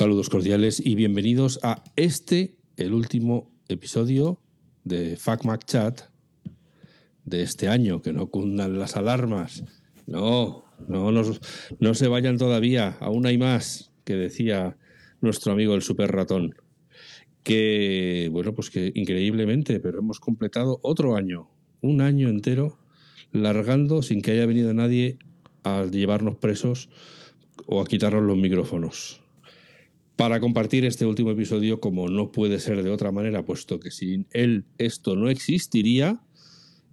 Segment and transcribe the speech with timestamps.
[0.00, 4.40] Saludos cordiales y bienvenidos a este, el último episodio
[4.82, 6.00] de FacMac Chat
[7.26, 8.00] de este año.
[8.00, 9.62] Que no cundan las alarmas.
[10.06, 11.22] No, no, no,
[11.80, 12.96] no se vayan todavía.
[13.00, 14.78] Aún hay más, que decía
[15.20, 16.54] nuestro amigo el super ratón.
[17.42, 21.50] Que, bueno, pues que increíblemente, pero hemos completado otro año,
[21.82, 22.78] un año entero,
[23.32, 25.18] largando sin que haya venido nadie
[25.62, 26.88] a llevarnos presos
[27.66, 29.20] o a quitarnos los micrófonos.
[30.20, 34.26] Para compartir este último episodio, como no puede ser de otra manera, puesto que sin
[34.32, 36.20] él esto no existiría,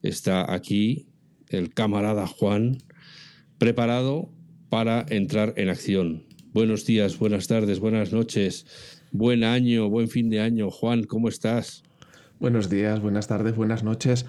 [0.02, 1.08] está aquí
[1.50, 2.78] el camarada Juan,
[3.58, 4.30] preparado
[4.70, 6.24] para entrar en acción.
[6.54, 8.66] Buenos días, buenas tardes, buenas noches,
[9.12, 10.72] buen año, buen fin de año.
[10.72, 11.84] Juan, ¿cómo estás?
[12.40, 14.26] Buenos días, buenas tardes, buenas noches.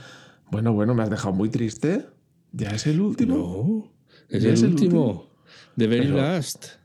[0.50, 2.04] Bueno, bueno, me has dejado muy triste.
[2.50, 3.36] ¿Ya es el último?
[3.36, 3.92] No,
[4.28, 5.30] es, el, último.
[5.76, 6.78] De very last.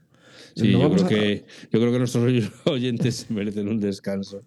[0.56, 4.44] Sí, yo, creo que, yo creo que nuestros oyentes merecen un descanso.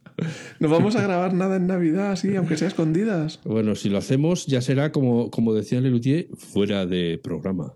[0.60, 3.40] No vamos a grabar nada en Navidad, así, aunque sea escondidas.
[3.44, 7.74] Bueno, si lo hacemos, ya será como, como decía Lelutier, fuera de programa.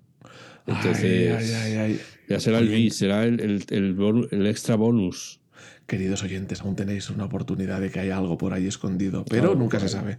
[0.66, 5.40] Entonces, ya será el bis, será el, el, el, extra bonus.
[5.86, 9.80] Queridos oyentes, aún tenéis una oportunidad de que haya algo por ahí escondido, pero nunca
[9.80, 10.18] se sabe.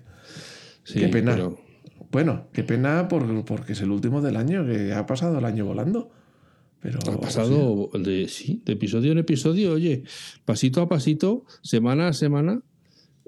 [0.86, 1.38] qué pena.
[2.12, 5.66] Bueno, qué pena por, porque es el último del año, que ha pasado el año
[5.66, 6.12] volando.
[6.82, 10.04] Pero, ha pasado de, sí, de episodio en episodio, oye,
[10.46, 12.64] pasito a pasito, semana a semana,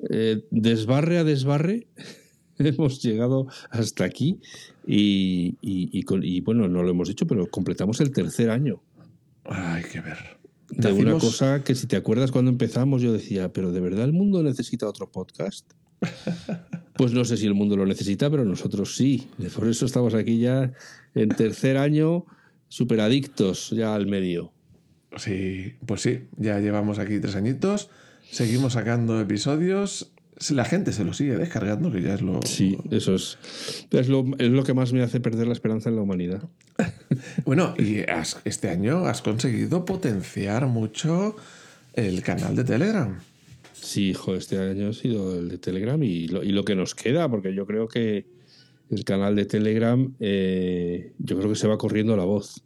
[0.09, 1.88] eh, desbarre a desbarre,
[2.58, 4.40] hemos llegado hasta aquí
[4.88, 8.81] y, y, bueno, no lo hemos dicho, pero completamos el tercer año.
[9.46, 10.18] Hay que ver.
[10.70, 14.14] De una cosa que si te acuerdas cuando empezamos yo decía, pero ¿de verdad el
[14.14, 15.72] mundo necesita otro podcast?
[16.96, 19.28] Pues no sé si el mundo lo necesita, pero nosotros sí.
[19.56, 20.74] Por eso estamos aquí ya
[21.16, 22.28] en tercer año
[22.73, 24.52] superadictos ya al medio.
[25.17, 27.91] Sí, pues sí, ya llevamos aquí tres añitos,
[28.31, 30.11] seguimos sacando episodios,
[30.50, 32.41] la gente se lo sigue descargando, que ya es lo...
[32.41, 33.38] Sí, eso es,
[33.91, 36.50] es, lo, es lo que más me hace perder la esperanza en la humanidad.
[37.45, 38.00] bueno, y
[38.44, 41.35] este año has conseguido potenciar mucho
[41.94, 43.19] el canal de Telegram.
[43.72, 46.95] Sí, hijo, este año ha sido el de Telegram y lo, y lo que nos
[46.95, 48.32] queda, porque yo creo que
[48.89, 52.63] el canal de Telegram, eh, yo creo que se va corriendo la voz.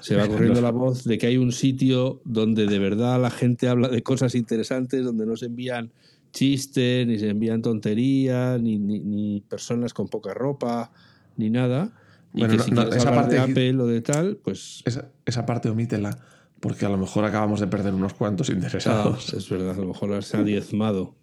[0.00, 3.68] Se va corriendo la voz de que hay un sitio donde de verdad la gente
[3.68, 5.90] habla de cosas interesantes, donde no se envían
[6.32, 10.92] chistes, ni se envían tonterías, ni, ni, personas con poca ropa,
[11.36, 11.92] ni nada.
[12.34, 14.82] Y que si esa parte de Apple o de tal, pues.
[14.84, 16.18] Esa, esa, parte omítela,
[16.60, 19.32] porque a lo mejor acabamos de perder unos cuantos interesados.
[19.32, 21.14] es verdad, a lo mejor se ha diezmado.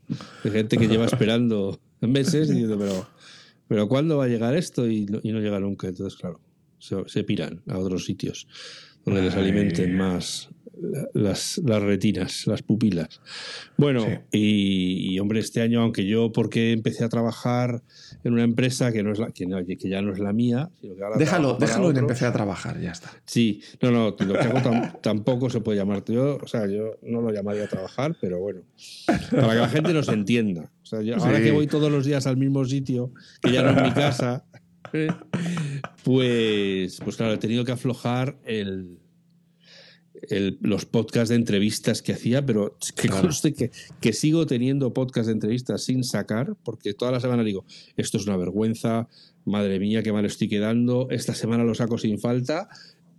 [0.44, 3.06] Hay gente que lleva esperando meses diciendo, pero
[3.74, 4.88] pero ¿cuándo va a llegar esto?
[4.88, 5.88] Y no, llega nunca.
[5.88, 6.40] Entonces, claro,
[6.78, 8.48] se, piran a otros sitios
[9.04, 10.52] donde les alimenten más
[11.14, 13.22] las, las, retinas, las pupilas.
[13.78, 17.82] Bueno, y, hombre, este año, aunque yo, porque empecé a trabajar
[18.24, 19.46] en una empresa que no es la, que,
[19.78, 22.92] que ya no es la mía, sino que déjalo, déjalo en empecé a trabajar, ya
[22.92, 23.12] está.
[23.26, 24.62] Sí, no, no, lo que hago
[25.02, 26.04] tampoco se puede llamar.
[26.06, 28.62] Yo, o sea, yo no lo llamaría a trabajar, pero bueno,
[29.32, 30.72] para que la gente nos entienda.
[30.82, 33.12] O sea, ahora que voy todos los días al mismo sitio,
[33.42, 34.46] que ya no es mi casa,
[36.04, 39.00] pues, pues claro, he tenido que aflojar el
[40.62, 45.34] los podcasts de entrevistas que hacía, pero que conste que, que, sigo teniendo podcasts de
[45.34, 47.66] entrevistas sin sacar, porque toda la semana digo,
[47.98, 49.08] esto es una vergüenza,
[49.46, 52.70] madre mía, qué mal estoy quedando, esta semana lo saco sin falta,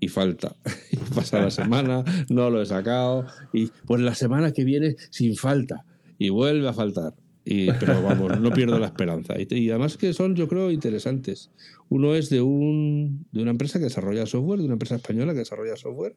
[0.01, 0.57] y falta.
[0.91, 5.37] Y pasa la semana, no lo he sacado, y pues la semana que viene sin
[5.37, 5.85] falta,
[6.19, 7.15] y vuelve a faltar.
[7.45, 9.35] Y, pero vamos, no pierdo la esperanza.
[9.39, 11.51] Y, además que son, yo creo, interesantes.
[11.91, 15.41] Uno es de, un, de una empresa que desarrolla software, de una empresa española que
[15.41, 16.17] desarrolla software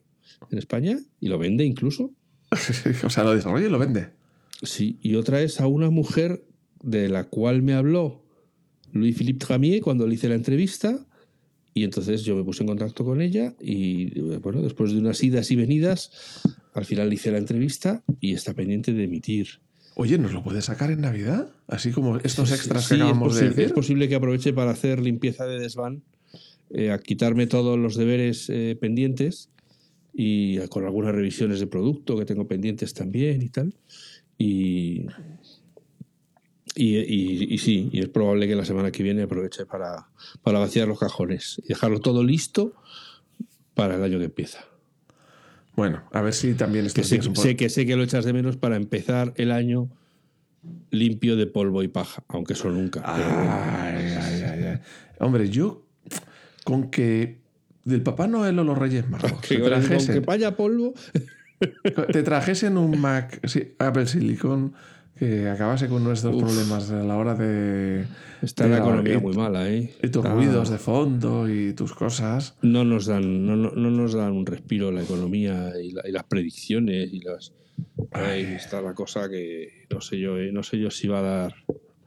[0.50, 2.14] en España y lo vende incluso.
[3.04, 4.10] o sea, lo desarrolla y lo vende.
[4.64, 6.46] Sí, y otra es a una mujer
[6.82, 8.24] de la cual me habló
[8.94, 11.06] Louis-Philippe Tramier cuando le hice la entrevista.
[11.74, 15.52] Y entonces yo me puse en contacto con ella y bueno, después de unas idas
[15.52, 16.42] y venidas,
[16.74, 19.60] al final le hice la entrevista y está pendiente de emitir
[20.00, 21.50] Oye, ¿nos lo puedes sacar en Navidad?
[21.66, 23.64] Así como estos extras que acabamos de decir.
[23.64, 26.04] Es posible que aproveche para hacer limpieza de desván,
[26.70, 29.50] eh, a quitarme todos los deberes eh, pendientes
[30.14, 33.74] y con algunas revisiones de producto que tengo pendientes también y tal.
[34.38, 35.08] Y,
[36.76, 40.10] y, sí, y es probable que la semana que viene aproveche para,
[40.44, 42.76] para vaciar los cajones y dejarlo todo listo
[43.74, 44.64] para el año que empieza.
[45.78, 48.58] Bueno, a ver si también que sé, sé, que sé que lo echas de menos
[48.58, 49.90] para empezar el año
[50.90, 53.04] limpio de polvo y paja, aunque eso nunca.
[53.06, 53.24] Ay,
[54.20, 54.80] ay, ay,
[55.20, 55.86] Hombre, yo
[56.64, 57.38] con que
[57.84, 60.96] del Papá Noel o los Reyes Magos que, con que vaya polvo.
[62.12, 63.40] te trajesen un Mac
[63.78, 64.74] Apple Silicon
[65.18, 68.06] que acabase con nuestros problemas a la hora de...
[68.42, 69.94] Está la economía muy mala, ¿eh?
[70.02, 72.56] Y tus ruidos de fondo y tus cosas.
[72.62, 77.22] No nos dan, no, no, nos dan un respiro la economía y, las predicciones y
[77.22, 77.54] las...
[78.12, 80.52] Ahí está la cosa que no sé yo, ¿eh?
[80.52, 81.56] no sé yo si va a dar...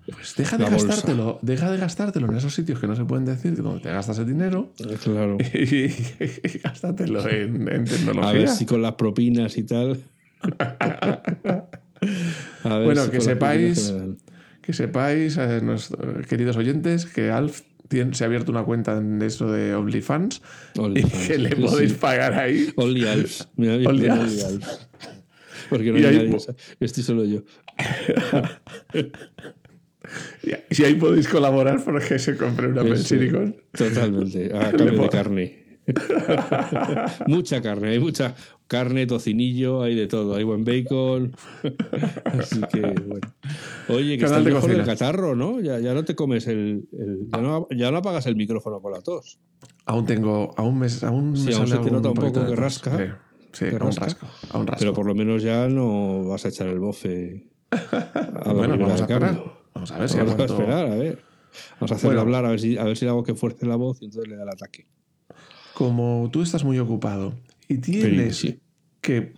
[0.06, 3.54] Pues deja de gastártelo, deja de gastártelo en esos sitios que no se pueden decir,
[3.62, 4.72] donde te gastas el dinero.
[4.78, 5.36] Eh, claro.
[5.54, 5.88] Y,
[6.58, 8.30] gástatelo en, en tecnología.
[8.30, 10.00] A ver si con las propinas y tal.
[12.62, 13.92] bueno, que sepáis,
[14.62, 15.60] que sepáis, eh,
[16.28, 17.62] queridos oyentes, que Alf
[18.12, 20.42] se ha abierto una cuenta en eso de OnlyFans
[20.94, 22.72] y que le podéis pagar ahí.
[22.76, 23.42] Only Alf.
[23.56, 24.64] Only Alf.
[25.68, 26.36] Porque no hay nadie.
[26.78, 27.42] Estoy solo yo.
[30.70, 33.56] y ahí podéis colaborar porque se compre una Silicon.
[33.72, 35.60] Totalmente, a cambio de carne.
[37.26, 38.34] mucha carne, hay mucha
[38.70, 41.34] carne, tocinillo, hay de todo, hay buen bacon.
[42.24, 43.34] Así que, bueno.
[43.88, 45.58] Oye, que estás mejor el catarro, ¿no?
[45.60, 46.88] Ya, ya no te comes el.
[47.32, 49.40] ya, no, ya, no, apagas el micrófono con la tos.
[49.86, 50.54] Aún tengo.
[50.56, 53.20] Aún me, aún sí, aún se te nota un poco que rasca.
[53.52, 54.78] Sí, aún, rasco, aún rasco.
[54.78, 57.50] Pero por lo menos ya no vas a echar el bofe.
[57.72, 59.44] A bueno, vamos a esperar.
[59.74, 61.18] Vamos a ver si Vamos a esperar, a ver.
[61.80, 64.00] Vamos a hacerle hablar a ver si, a ver si hago que fuerce la voz
[64.00, 64.86] y entonces le da el ataque
[65.80, 67.32] como tú estás muy ocupado
[67.70, 68.44] y tienes
[69.00, 69.32] que,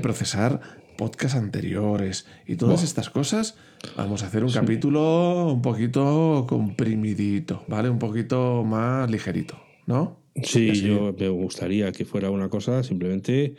[0.00, 0.60] procesar
[0.98, 3.56] podcasts anteriores y todas estas cosas,
[3.96, 7.88] vamos a hacer un capítulo un poquito comprimidito, ¿vale?
[7.88, 10.20] Un poquito más ligerito, ¿no?
[10.42, 13.54] Sí, yo me gustaría que fuera una cosa simplemente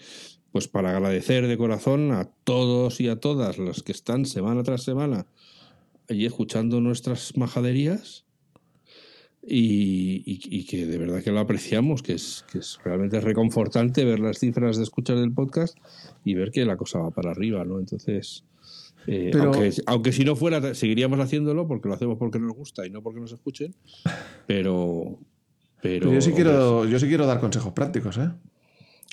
[0.52, 4.84] pues para agradecer de corazón a todos y a todas los que están semana tras
[4.84, 5.26] semana
[6.10, 8.26] allí escuchando nuestras majaderías
[9.46, 14.40] y, que de verdad que lo apreciamos, que es, que es realmente reconfortante ver las
[14.40, 15.78] cifras de escuchas del podcast
[16.24, 17.80] y ver que la cosa va para arriba, ¿no?
[17.80, 18.46] Entonces,
[19.08, 19.32] eh,
[19.86, 23.20] aunque, si no fuera, seguiríamos haciéndolo porque lo hacemos porque nos gusta y no porque
[23.20, 23.76] nos escuchen,
[24.48, 25.20] pero...
[25.82, 28.30] Pero, yo, sí quiero, yo sí quiero dar consejos prácticos, ¿eh?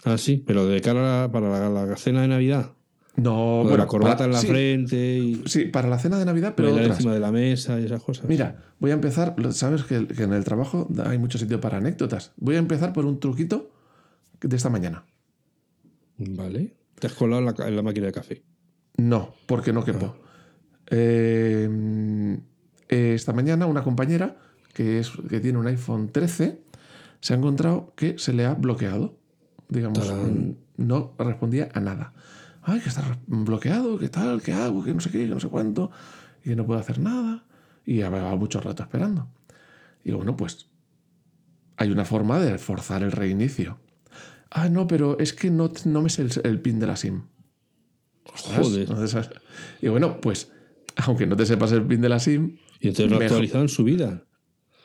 [0.04, 2.70] Ah, sí, pero de cara para la cena de Navidad.
[3.16, 5.18] No, la corbata en la frente.
[5.18, 5.42] Y...
[5.46, 6.78] Sí, para la cena de Navidad, pero.
[6.78, 8.28] encima de la mesa y esas cosas.
[8.28, 9.34] Mira, voy a empezar.
[9.52, 12.32] Sabes que, en el trabajo hay mucho sitio para anécdotas.
[12.36, 13.70] Voy a empezar por un truquito
[14.40, 15.04] de esta mañana.
[16.18, 16.74] Vale.
[16.98, 18.42] ¿Te has colado en la, máquina de café?
[18.96, 20.14] No, porque no quepo.
[20.16, 20.26] Ah.
[20.90, 22.38] Eh,
[22.88, 24.36] esta mañana, una compañera
[24.74, 26.60] que, es, que tiene un iPhone 13
[27.20, 29.16] se ha encontrado que se le ha bloqueado.
[29.68, 30.12] Digamos,
[30.76, 32.12] no respondía a nada
[32.62, 35.48] ay, que está bloqueado, qué tal, qué hago, que no sé qué, que no sé
[35.48, 35.90] cuánto,
[36.44, 37.44] y no puedo hacer nada.
[37.84, 39.28] Y va mucho rato esperando.
[40.04, 40.68] Y bueno, pues
[41.76, 43.78] hay una forma de forzar el reinicio.
[44.50, 47.22] Ah, no, pero es que no, no me sé el, pin de la SIM.
[48.24, 48.88] Joder.
[49.80, 50.52] Y bueno, pues,
[50.96, 52.58] aunque no te sepas el pin de la SIM.
[52.80, 54.24] Y entonces lo actualizado en su vida.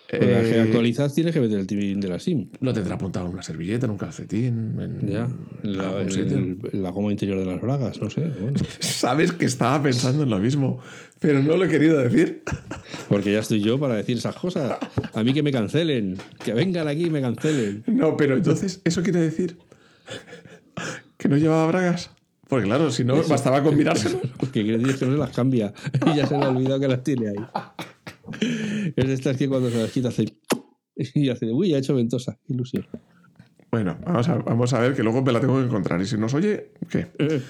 [0.09, 2.49] Para que eh, actualizas tienes que meter el TV de la SIM.
[2.59, 4.79] Lo tendrá apuntado en una servilleta, en un calcetín.
[4.79, 5.27] En, ya,
[5.63, 5.77] en
[6.83, 8.31] la, goma interior de las bragas, no sé.
[8.79, 10.79] Sabes que estaba pensando en lo mismo,
[11.19, 12.43] pero no lo he querido decir.
[13.09, 14.77] Porque ya estoy yo para decir esas cosas.
[15.13, 17.83] A mí que me cancelen, que vengan aquí y me cancelen.
[17.87, 19.57] No, pero entonces, ¿eso quiere decir
[21.17, 22.11] que no llevaba bragas?
[22.47, 24.21] Porque claro, si no, bastaba con mirárselo.
[24.37, 25.73] Porque quiere decir que no las cambia
[26.05, 27.35] y ya se le ha olvidado que las tiene ahí.
[28.95, 30.25] Es de estas que cuando se las quita hace.
[31.13, 32.39] Y hace, uy, ha hecho ventosa.
[32.47, 32.87] Ilusión.
[33.69, 36.01] Bueno, vamos a, vamos a ver que luego me la tengo que encontrar.
[36.01, 37.07] Y si nos oye, ¿qué?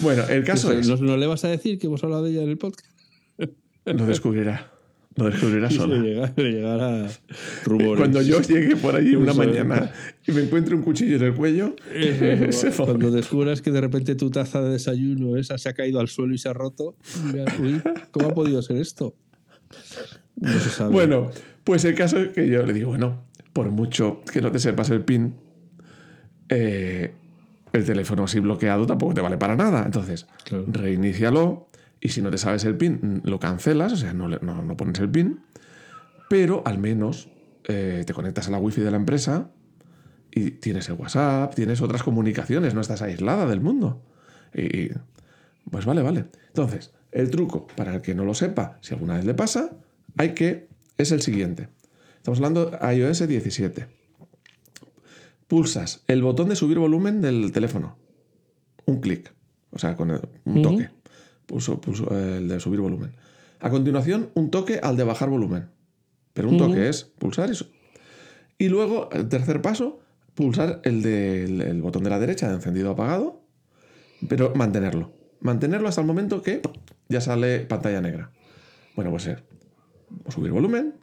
[0.00, 0.88] Bueno, el caso es.
[1.00, 2.90] ¿No, le vas a decir que hemos hablado de ella en el podcast?
[3.84, 4.72] Lo descubrirá.
[5.16, 5.96] Lo descubrirá sola.
[5.96, 7.08] Le, llegará
[7.64, 7.98] rumores.
[7.98, 9.92] Cuando yo llegue por allí una mañana
[10.24, 11.74] y me encuentre un cuchillo en el cuello,
[12.76, 16.34] cuando descubras que de repente tu taza de desayuno esa se ha caído al suelo
[16.34, 16.96] y se ha roto,
[17.60, 17.82] uy,
[18.12, 19.16] ¿cómo ha podido ser esto?
[20.90, 21.30] Bueno,
[21.64, 24.90] pues el caso es que yo le digo, bueno, por mucho que no te sepas
[24.90, 25.34] el PIN,
[26.48, 27.12] eh,
[27.72, 29.82] el teléfono así bloqueado tampoco te vale para nada.
[29.84, 30.26] Entonces,
[30.68, 31.68] reinícialo
[32.00, 35.10] y si no te sabes el PIN, lo cancelas, o sea, no, no, pones el
[35.10, 35.40] PIN,
[36.28, 37.28] pero al menos
[37.64, 39.50] eh, te conectas a la wifi de la empresa
[40.30, 44.02] y tienes el WhatsApp, tienes otras comunicaciones, no estás aislada del mundo.
[44.54, 44.90] Y
[45.70, 46.26] pues vale, vale.
[46.48, 49.70] Entonces, el truco, para el que no lo sepa, si alguna vez le pasa,
[50.18, 51.68] hay que, es el siguiente.
[52.16, 53.86] Estamos hablando de iOS 17.
[55.46, 57.96] Pulsas el botón de subir volumen del teléfono.
[58.84, 59.32] Un clic.
[59.70, 60.10] O sea, con
[60.44, 60.90] un toque.
[61.46, 63.12] Pulso, pulso el de subir volumen.
[63.60, 65.68] A continuación, un toque al de bajar volumen.
[66.34, 67.66] Pero un toque es pulsar eso.
[68.58, 70.00] Y luego, el tercer paso,
[70.34, 73.40] pulsar el, del botón de la derecha de encendido apagado
[74.28, 75.12] Pero mantenerlo.
[75.40, 76.60] Mantenerlo hasta el momento que
[77.08, 78.32] ya sale pantalla negra.
[78.96, 79.44] Bueno, pues ser
[80.28, 80.94] subir volumen,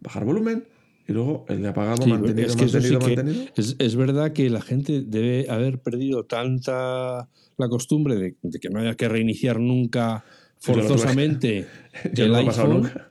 [0.00, 0.64] bajar volumen,
[1.06, 3.44] y luego el de apagado, mantenido, es mantenido, mantenido.
[3.56, 7.28] Es, verdad que la gente debe haber perdido tanta
[7.58, 10.24] la costumbre de, que no haya que reiniciar nunca
[10.58, 11.66] forzosamente
[12.14, 12.82] Yo el iPhone.
[12.82, 13.10] Nunca.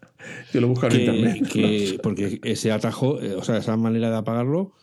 [0.54, 2.00] Yo lo busco en internet.
[2.02, 4.74] porque ese atajo, eh, o sea, esa manera de apagarlo,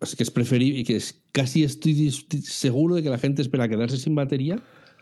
[0.00, 3.68] es que es preferible y que es, casi estoy seguro de que la gente espera
[3.68, 4.60] quedarse sin batería.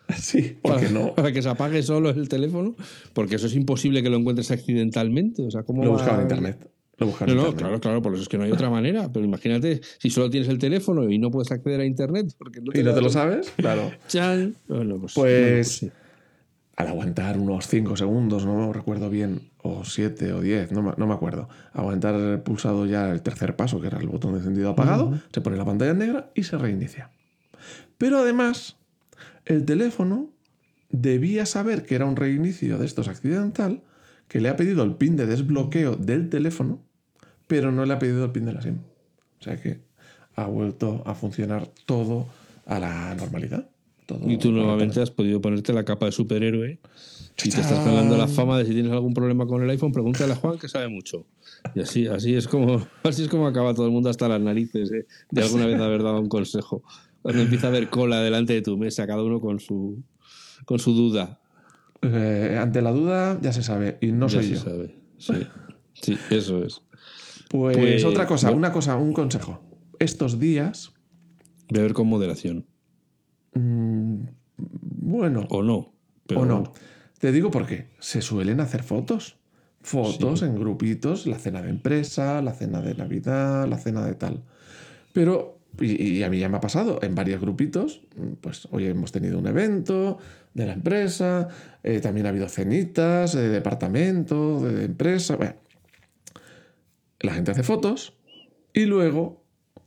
[0.19, 1.15] Sí, porque para, no.
[1.15, 2.75] Para que se apague solo el teléfono,
[3.13, 5.43] porque eso es imposible que lo encuentres accidentalmente.
[5.47, 6.71] O sea, ¿cómo lo buscaba en internet.
[6.99, 9.09] Lo no, no, claro, claro, por eso es que no hay otra manera.
[9.13, 12.35] Pero imagínate, si solo tienes el teléfono y no puedes acceder a internet.
[12.37, 13.53] Porque ¿Y no te lo sabes?
[13.57, 13.93] Claro.
[14.09, 14.57] Chan.
[14.67, 15.91] pues, pues
[16.75, 21.49] al aguantar unos 5 segundos, no recuerdo bien, o 7 o 10, no, me acuerdo,
[21.73, 25.57] aguantar pulsado ya el tercer paso, que era el botón de encendido apagado, se pone
[25.57, 27.11] la pantalla negra y se reinicia.
[27.99, 28.78] Pero además,
[29.49, 30.31] el teléfono
[30.91, 33.83] debía saber que era un reinicio de estos accidental,
[34.29, 36.81] que le ha pedido el pin de desbloqueo del teléfono,
[37.47, 38.79] pero no le ha pedido el pin de la SIM.
[39.41, 39.81] O sea que
[40.37, 42.29] ha vuelto a funcionar todo
[42.67, 43.69] a la normalidad
[44.27, 46.79] y tú nuevamente has podido ponerte la capa de superhéroe
[47.45, 50.33] y te estás ganando la fama de si tienes algún problema con el iPhone, pregúntale
[50.33, 51.27] a Juan que sabe mucho.
[51.75, 54.91] Y así, así, es, como, así es como acaba todo el mundo hasta las narices
[54.93, 55.07] ¿eh?
[55.31, 56.83] de alguna vez haber dado un consejo.
[57.29, 60.03] Cuando empieza a haber cola delante de tu mesa, cada uno con su,
[60.65, 61.43] con su duda.
[62.01, 64.57] Eh, ante la duda ya se sabe, y no soy yo.
[64.57, 64.99] Sabe.
[65.19, 65.35] Sí.
[65.93, 66.81] sí, eso es.
[67.51, 69.61] Pues, pues otra cosa, una cosa, un consejo.
[69.99, 70.95] Estos días.
[71.71, 72.65] Beber con moderación.
[73.53, 74.23] Mm,
[74.57, 75.47] bueno.
[75.51, 75.93] O no.
[76.35, 76.73] o no.
[77.19, 77.91] Te digo por qué.
[77.99, 79.37] Se suelen hacer fotos.
[79.83, 84.45] Fotos en grupitos, la cena de empresa, la cena de Navidad, la cena de tal.
[85.13, 88.03] Pero, y, a mí ya me ha pasado, en varios grupitos,
[88.41, 90.19] pues hoy hemos tenido un evento
[90.55, 91.49] de la empresa,
[91.83, 95.37] eh, también ha habido cenitas de departamento, de, empresa.
[95.37, 95.55] Bueno,
[97.21, 98.15] la gente hace fotos
[98.73, 99.45] y luego,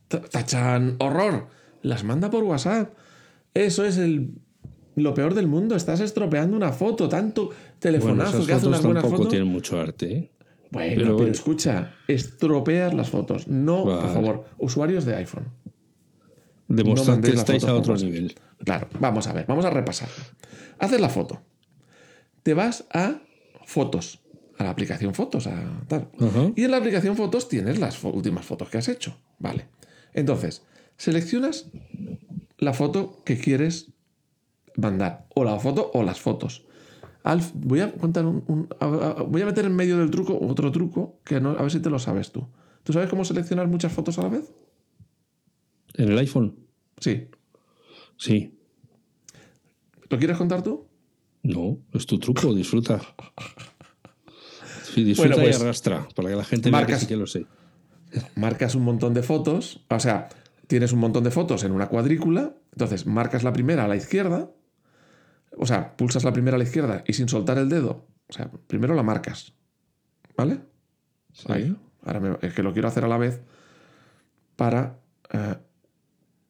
[0.08, 1.48] tachan, horror,
[1.82, 2.94] las manda por WhatsApp.
[3.54, 4.30] Eso es el,
[4.96, 5.76] lo peor del mundo.
[5.76, 9.28] Estás estropeando una foto, tanto telefonazo que hace unas buenas fotos.
[9.28, 10.12] tienen mucho arte.
[10.12, 10.30] ¿eh?
[10.70, 13.46] Bueno, pero, escucha, estropeas las fotos.
[13.46, 15.48] No, por favor, usuarios de iPhone.
[16.74, 18.34] Demostrar que estáis a otro nivel.
[18.64, 20.08] Claro, vamos a ver, vamos a repasar.
[20.78, 21.42] Haces la foto.
[22.42, 23.20] Te vas a
[23.66, 24.20] fotos,
[24.58, 26.08] a la aplicación fotos, a tal.
[26.56, 29.16] Y en la aplicación fotos tienes las últimas fotos que has hecho.
[29.38, 29.66] Vale.
[30.14, 30.62] Entonces,
[30.96, 31.66] seleccionas
[32.58, 33.92] la foto que quieres
[34.76, 35.26] mandar.
[35.34, 36.64] O la foto o las fotos.
[37.22, 38.68] Alf, voy a contar un,
[39.28, 41.90] voy a meter en medio del truco otro truco que no, a ver si te
[41.90, 42.48] lo sabes tú.
[42.82, 44.50] ¿Tú sabes cómo seleccionar muchas fotos a la vez?
[45.94, 46.61] ¿En el iPhone?
[47.02, 47.28] Sí.
[48.16, 48.54] Sí.
[50.08, 50.86] ¿Lo quieres contar tú?
[51.42, 53.00] No, es tu truco, disfruta.
[54.94, 57.46] disfruta y pues, arrastra, para que la gente marcas, que sí que lo sé.
[58.36, 60.28] Marcas un montón de fotos, o sea,
[60.68, 64.50] tienes un montón de fotos en una cuadrícula, entonces marcas la primera a la izquierda,
[65.58, 68.48] o sea, pulsas la primera a la izquierda y sin soltar el dedo, o sea,
[68.68, 69.54] primero la marcas,
[70.36, 70.60] ¿vale?
[71.48, 71.76] Ahí.
[72.04, 73.42] Ahora es que lo quiero hacer a la vez
[74.54, 75.00] para
[75.32, 75.56] eh,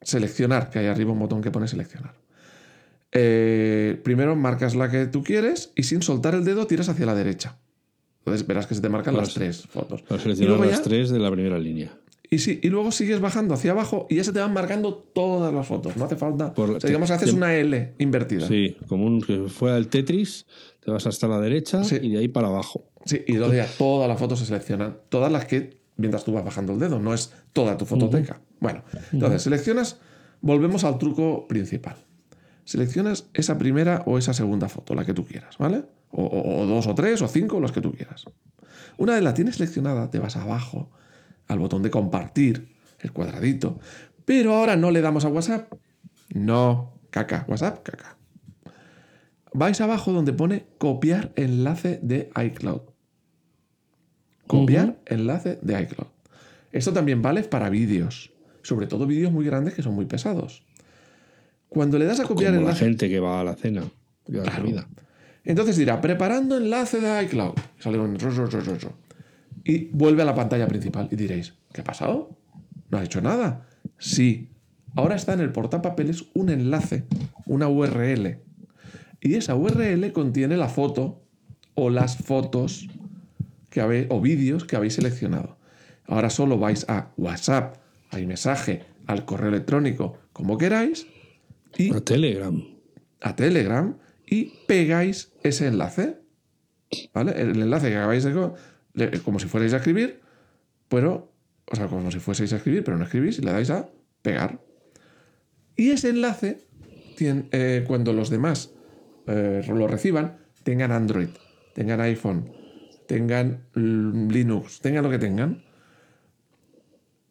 [0.02, 2.14] seleccionar, que hay arriba un botón que pone seleccionar.
[3.12, 7.14] Eh, primero marcas la que tú quieres y sin soltar el dedo tiras hacia la
[7.14, 7.58] derecha.
[8.20, 10.02] Entonces verás que se te marcan las tres fotos.
[10.02, 11.92] Para seleccionar las tres de la primera línea.
[12.30, 15.52] Y sí, y luego sigues bajando hacia abajo y ya se te van marcando todas
[15.52, 15.98] las fotos.
[15.98, 16.54] No hace falta.
[16.82, 18.48] digamos que haces una L invertida.
[18.48, 20.46] Sí, como un, que fuera el Tetris,
[20.82, 22.86] te vas hasta la derecha y de ahí para abajo.
[23.04, 24.96] Sí, y luego ya todas las fotos se seleccionan.
[25.10, 28.40] Todas las que mientras tú vas bajando el dedo, no es toda tu fototeca.
[28.62, 29.98] Bueno, entonces seleccionas,
[30.40, 31.96] volvemos al truco principal.
[32.64, 35.82] Seleccionas esa primera o esa segunda foto, la que tú quieras, ¿vale?
[36.12, 38.24] O, o dos o tres o cinco, los que tú quieras.
[38.98, 40.92] Una vez la tienes seleccionada, te vas abajo
[41.48, 43.80] al botón de compartir, el cuadradito.
[44.24, 45.72] Pero ahora no le damos a WhatsApp.
[46.32, 48.16] No, caca, WhatsApp, caca.
[49.52, 52.82] Vais abajo donde pone copiar enlace de iCloud.
[54.46, 56.12] Copiar enlace de iCloud.
[56.70, 58.31] Esto también vale para vídeos,
[58.62, 60.62] sobre todo vídeos muy grandes que son muy pesados.
[61.68, 62.84] Cuando le das a copiar Como enlace.
[62.84, 63.84] La gente que va a la cena,
[65.44, 67.54] Entonces dirá, preparando enlace de iCloud.
[67.78, 68.16] Sale un
[69.64, 71.08] y vuelve a la pantalla principal.
[71.10, 72.36] Y diréis, ¿qué ha pasado?
[72.90, 73.66] ¿No ha hecho nada?
[73.98, 74.50] Sí.
[74.94, 77.04] Ahora está en el portapapeles un enlace,
[77.46, 78.38] una URL.
[79.20, 81.22] Y esa URL contiene la foto
[81.74, 82.88] o las fotos
[83.70, 85.56] que habéis, o vídeos que habéis seleccionado.
[86.06, 87.76] Ahora solo vais a WhatsApp,
[88.12, 91.06] a mensaje, al correo electrónico, como queráis,
[91.76, 92.62] y a Telegram.
[93.20, 96.18] A Telegram y pegáis ese enlace.
[97.14, 97.40] ¿Vale?
[97.40, 99.20] El enlace que acabáis de.
[99.24, 100.20] como si fuerais a escribir,
[100.88, 101.32] pero.
[101.70, 103.88] O sea, como si fueseis a escribir, pero no escribís y le dais a
[104.20, 104.60] pegar.
[105.76, 106.66] Y ese enlace,
[107.16, 108.74] tiene, eh, cuando los demás
[109.26, 111.28] eh, lo reciban, tengan Android,
[111.74, 112.52] tengan iPhone,
[113.06, 115.62] tengan Linux, tengan lo que tengan,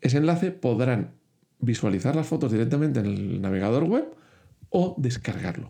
[0.01, 1.11] ese enlace podrán
[1.59, 4.05] visualizar las fotos directamente en el navegador web
[4.69, 5.69] o descargarlo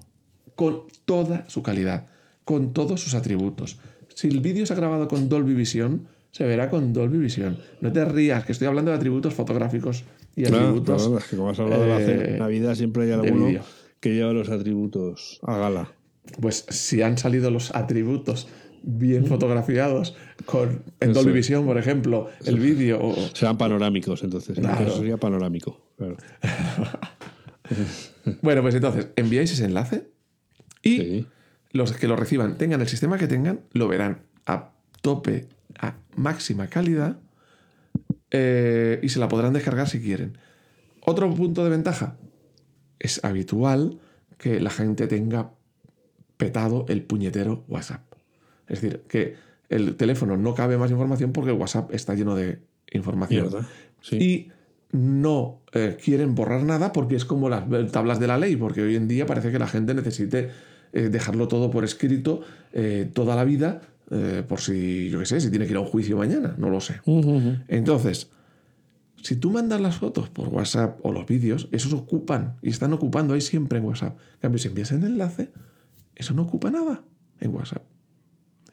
[0.55, 2.07] con toda su calidad,
[2.45, 3.79] con todos sus atributos.
[4.13, 7.57] Si el vídeo se ha grabado con Dolby Vision, se verá con Dolby Vision.
[7.81, 10.03] No te rías, que estoy hablando de atributos fotográficos
[10.35, 11.09] y atributos.
[11.17, 13.61] es que como has hablado de la Navidad, siempre hay alguno
[14.00, 15.91] que lleva los atributos a gala.
[16.39, 18.47] Pues si han salido los atributos
[18.83, 23.13] bien fotografiados con en Dolby Vision, por ejemplo, el vídeo.
[23.33, 24.57] Serán panorámicos, entonces.
[24.57, 25.79] Eso sería panorámico.
[28.41, 30.09] bueno, pues entonces, enviáis ese enlace
[30.83, 31.25] y
[31.71, 34.71] los que lo reciban, tengan el sistema que tengan, lo verán a
[35.01, 35.47] tope,
[35.79, 37.17] a máxima calidad
[38.31, 40.38] eh, y se la podrán descargar si quieren.
[41.01, 42.17] Otro punto de ventaja,
[43.00, 44.00] es habitual
[44.38, 45.51] que la gente tenga
[46.38, 48.11] petado el puñetero WhatsApp.
[48.68, 49.36] Es decir, que
[49.70, 52.60] el teléfono no cabe más información porque WhatsApp está lleno de
[52.91, 53.50] información.
[54.12, 54.50] Y
[54.91, 58.96] no eh, quieren borrar nada porque es como las tablas de la ley, porque hoy
[58.96, 60.50] en día parece que la gente necesite
[60.91, 62.41] eh, dejarlo todo por escrito
[62.74, 63.82] eh, toda la vida,
[64.50, 66.82] por si, yo qué sé, si tiene que ir a un juicio mañana, no lo
[66.82, 67.00] sé.
[67.70, 68.30] Entonces,
[69.22, 73.34] si tú mandas las fotos por WhatsApp o los vídeos, esos ocupan y están ocupando
[73.34, 74.18] ahí siempre en WhatsApp.
[74.34, 75.51] En cambio, si envías el enlace,
[76.13, 77.03] eso no ocupa nada
[77.39, 77.84] en WhatsApp.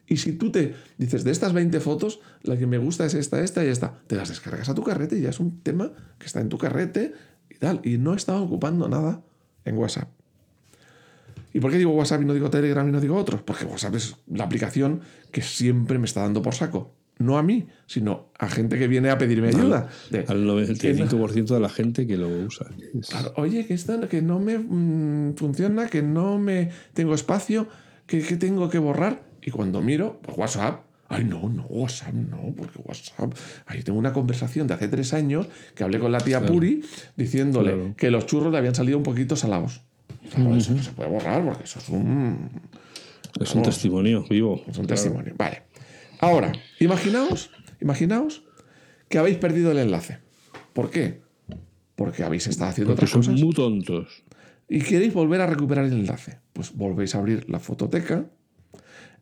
[0.08, 3.40] Y si tú te dices, de estas 20 fotos, la que me gusta es esta,
[3.40, 6.26] esta y esta, te las descargas a tu carrete y ya es un tema que
[6.26, 7.12] está en tu carrete
[7.50, 7.80] y tal.
[7.84, 9.22] Y no está ocupando nada
[9.64, 10.08] en WhatsApp.
[11.52, 13.42] ¿Y por qué digo WhatsApp y no digo Telegram y no digo otros?
[13.42, 16.94] Porque WhatsApp es la aplicación que siempre me está dando por saco.
[17.18, 19.88] No a mí, sino a gente que viene a pedirme ayuda.
[20.28, 22.68] al 95% de la gente que lo usa.
[23.34, 23.76] oye, que,
[24.08, 27.66] que no me mm, funciona, que no me tengo espacio,
[28.06, 29.27] que, que tengo que borrar.
[29.48, 33.32] Y cuando miro, pues WhatsApp, ay no, no, WhatsApp no, porque WhatsApp,
[33.64, 36.82] ahí tengo una conversación de hace tres años que hablé con la tía Puri
[37.16, 39.80] diciéndole que los churros le habían salido un poquito salados.
[40.26, 42.50] Eso no se puede borrar porque eso es un...
[43.40, 44.62] Es un testimonio vivo.
[44.68, 45.62] Es un testimonio, vale.
[46.20, 48.44] Ahora, imaginaos, imaginaos
[49.08, 50.18] que habéis perdido el enlace.
[50.74, 51.22] ¿Por qué?
[51.96, 53.40] Porque habéis estado haciendo porque otras cosas.
[53.40, 54.24] muy tontos.
[54.68, 56.40] Y queréis volver a recuperar el enlace.
[56.52, 58.26] Pues volvéis a abrir la fototeca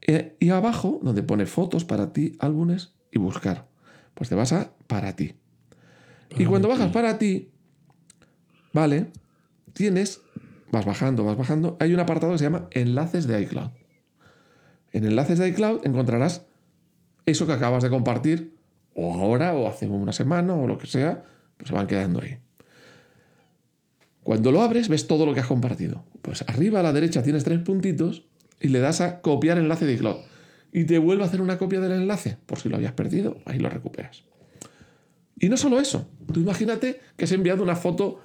[0.07, 3.67] eh, y abajo, donde pone fotos para ti, álbumes y buscar,
[4.15, 5.35] pues te vas a para ti.
[6.37, 7.51] y cuando bajas para ti,
[8.73, 9.11] vale,
[9.73, 10.23] tienes,
[10.71, 13.71] vas bajando, vas bajando, hay un apartado que se llama enlaces de iCloud.
[14.93, 16.47] En enlaces de iCloud encontrarás
[17.27, 18.57] eso que acabas de compartir,
[18.95, 21.25] o ahora, o hace una semana, o lo que sea,
[21.57, 22.39] pues se van quedando ahí.
[24.23, 26.05] Cuando lo abres, ves todo lo que has compartido.
[26.23, 28.27] Pues arriba a la derecha tienes tres puntitos
[28.61, 30.17] y le das a copiar enlace de iCloud.
[30.73, 33.59] Y te vuelve a hacer una copia del enlace, por si lo habías perdido, ahí
[33.59, 34.25] lo recuperas.
[35.39, 38.21] Y no solo eso, tú imagínate que has enviado una foto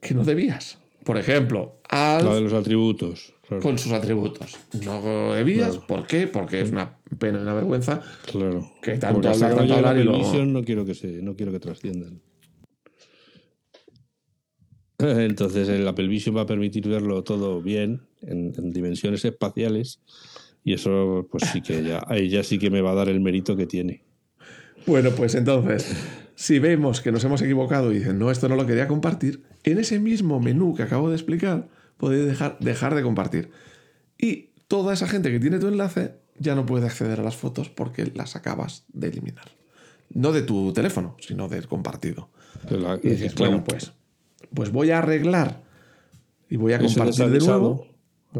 [0.00, 0.78] que no debías.
[1.04, 2.24] Por ejemplo, al...
[2.24, 3.34] de los atributos.
[3.62, 4.56] Con sus atributos.
[4.84, 6.28] No debías, ¿por qué?
[6.28, 8.00] Porque es una pena y una vergüenza.
[8.30, 8.72] Claro.
[8.80, 10.46] Que tanto hablar, tanto hablar y luego...
[10.46, 12.20] no quiero que se, no quiero que trasciendan.
[14.98, 20.00] Entonces el Apple Vision va a permitir verlo todo bien en, dimensiones espaciales
[20.64, 23.20] y eso pues sí que ya, ahí ya sí que me va a dar el
[23.20, 24.02] mérito que tiene.
[24.86, 25.94] Bueno, pues entonces,
[26.34, 29.78] si vemos que nos hemos equivocado y dicen, no, esto no lo quería compartir, en
[29.78, 33.50] ese mismo menú que acabo de explicar, podéis dejar, dejar de compartir.
[34.18, 37.68] Y toda esa gente que tiene tu enlace ya no puede acceder a las fotos
[37.68, 39.50] porque las acabas de eliminar.
[40.12, 42.30] No de tu teléfono, sino del compartido.
[43.02, 43.92] y dices, bueno, pues
[44.54, 45.62] pues voy a arreglar
[46.48, 47.86] y voy a compartir de nuevo.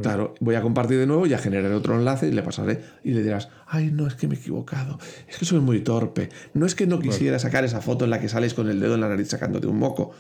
[0.03, 3.11] Claro, voy a compartir de nuevo, y a generar otro enlace y le pasaré y
[3.11, 6.65] le dirás, ay, no, es que me he equivocado, es que soy muy torpe, no
[6.65, 9.01] es que no quisiera sacar esa foto en la que sales con el dedo en
[9.01, 10.13] la nariz sacándote un moco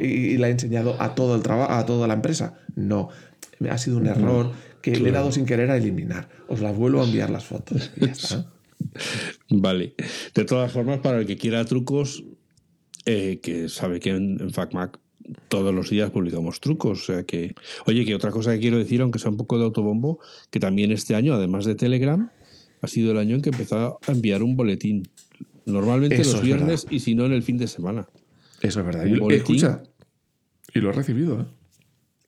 [0.00, 2.54] y, la he enseñado a todo el trabajo, a toda la empresa.
[2.76, 3.08] No,
[3.68, 6.28] ha sido un error que le he dado sin querer a eliminar.
[6.46, 7.90] Os las vuelvo a enviar las fotos.
[7.96, 8.52] Y ya está.
[9.50, 9.94] vale.
[10.34, 12.24] De todas formas, para el que quiera trucos,
[13.04, 15.01] eh, que sabe que en, en FacMac
[15.48, 17.02] todos los días publicamos trucos.
[17.02, 17.54] O sea que,
[17.86, 20.18] oye, que otra cosa que quiero decir, aunque sea un poco de autobombo,
[20.50, 22.30] que también este año, además de Telegram,
[22.80, 25.08] ha sido el año en que empezó a enviar un boletín.
[25.64, 28.08] Normalmente los viernes y si no en el fin de semana.
[28.60, 29.06] Eso es verdad.
[29.06, 29.82] Y, escucha,
[30.74, 31.40] y lo he recibido.
[31.40, 31.46] ¿eh?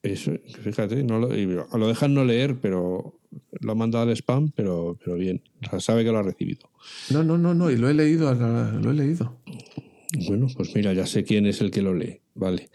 [0.03, 3.19] Eso, fíjate, no lo, lo, dejan no leer, pero
[3.59, 5.41] lo ha mandado al spam, pero, pero bien.
[5.79, 6.69] sabe que lo ha recibido.
[7.09, 9.37] No, no, no, no, y lo he leído, lo he leído.
[10.27, 12.21] Bueno, pues mira, ya sé quién es el que lo lee.
[12.35, 12.69] Vale.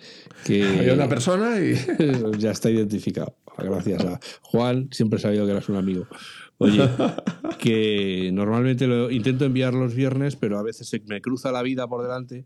[0.44, 1.74] Que Hay una persona y.
[2.38, 3.36] ya está identificado.
[3.58, 6.06] Gracias a Juan, siempre he sabido que eras un amigo.
[6.58, 6.88] Oye,
[7.58, 11.86] que normalmente lo intento enviar los viernes, pero a veces se me cruza la vida
[11.86, 12.44] por delante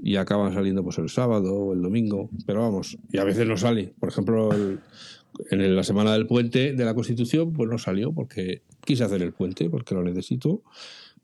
[0.00, 3.56] y acaban saliendo pues el sábado o el domingo, pero vamos, y a veces no
[3.56, 3.94] sale.
[3.98, 4.50] Por ejemplo,
[5.50, 9.32] en la semana del puente de la Constitución, pues no salió porque quise hacer el
[9.32, 10.62] puente, porque lo necesito,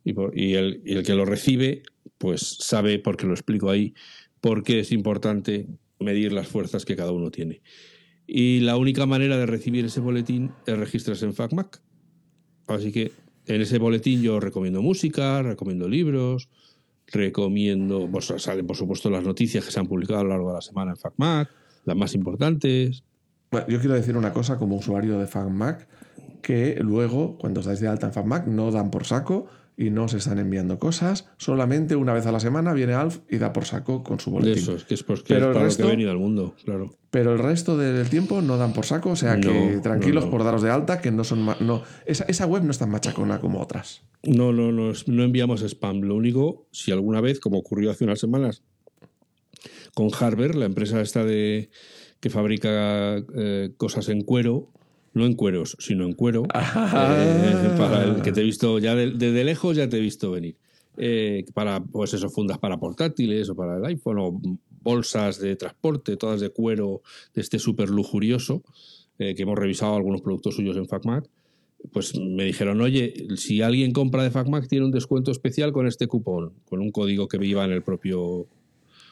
[0.05, 1.83] y, el, y el que lo recibe,
[2.19, 3.95] pues sabe, porque lo explico ahí,
[4.43, 5.67] por qué es importante
[5.99, 7.63] medir las fuerzas que cada uno tiene.
[8.27, 11.81] Y la única manera de recibir ese boletín es registrarse en FacMac.
[12.67, 13.13] Así que
[13.47, 16.51] en ese boletín yo recomiendo música, recomiendo libros,
[17.07, 20.55] Recomiendo, pues salen por supuesto las noticias que se han publicado a lo largo de
[20.55, 21.51] la semana en FacMac,
[21.85, 23.05] las más importantes.
[23.51, 25.89] Bueno, yo quiero decir una cosa como usuario de FacMac,
[26.41, 29.47] que luego, cuando estáis de alta en FacMac, no dan por saco
[29.77, 31.29] y no se están enviando cosas.
[31.39, 34.63] Solamente una vez a la semana viene Alf y da por saco con su boletín.
[34.63, 36.91] Eso, es que es porque pero es para lo que he venido al mundo, claro.
[37.11, 40.63] Pero el resto del tiempo no dan por saco, o sea que tranquilos por daros
[40.63, 41.45] de alta, que no son...
[41.61, 44.03] No, esa, esa web no es tan machacona como otras.
[44.23, 46.01] No, no, no, no enviamos spam.
[46.01, 48.63] Lo único, si alguna vez, como ocurrió hace unas semanas,
[49.95, 51.71] con Harber, la empresa esta de
[52.21, 54.71] que fabrica eh, cosas en cuero,
[55.15, 56.45] no en cueros, sino en cuero.
[56.55, 60.57] Eh, para el que te he visto ya desde lejos, ya te he visto venir.
[60.97, 64.41] Eh, para, pues eso, fundas para portátiles o para el iPhone o
[64.83, 67.03] bolsas de transporte, todas de cuero
[67.35, 68.63] de este súper lujurioso,
[69.19, 71.29] eh, que hemos revisado algunos productos suyos en FacMac.
[71.93, 76.07] Pues me dijeron, oye, si alguien compra de FacMac tiene un descuento especial con este
[76.07, 78.47] cupón, con un código que viva en el propio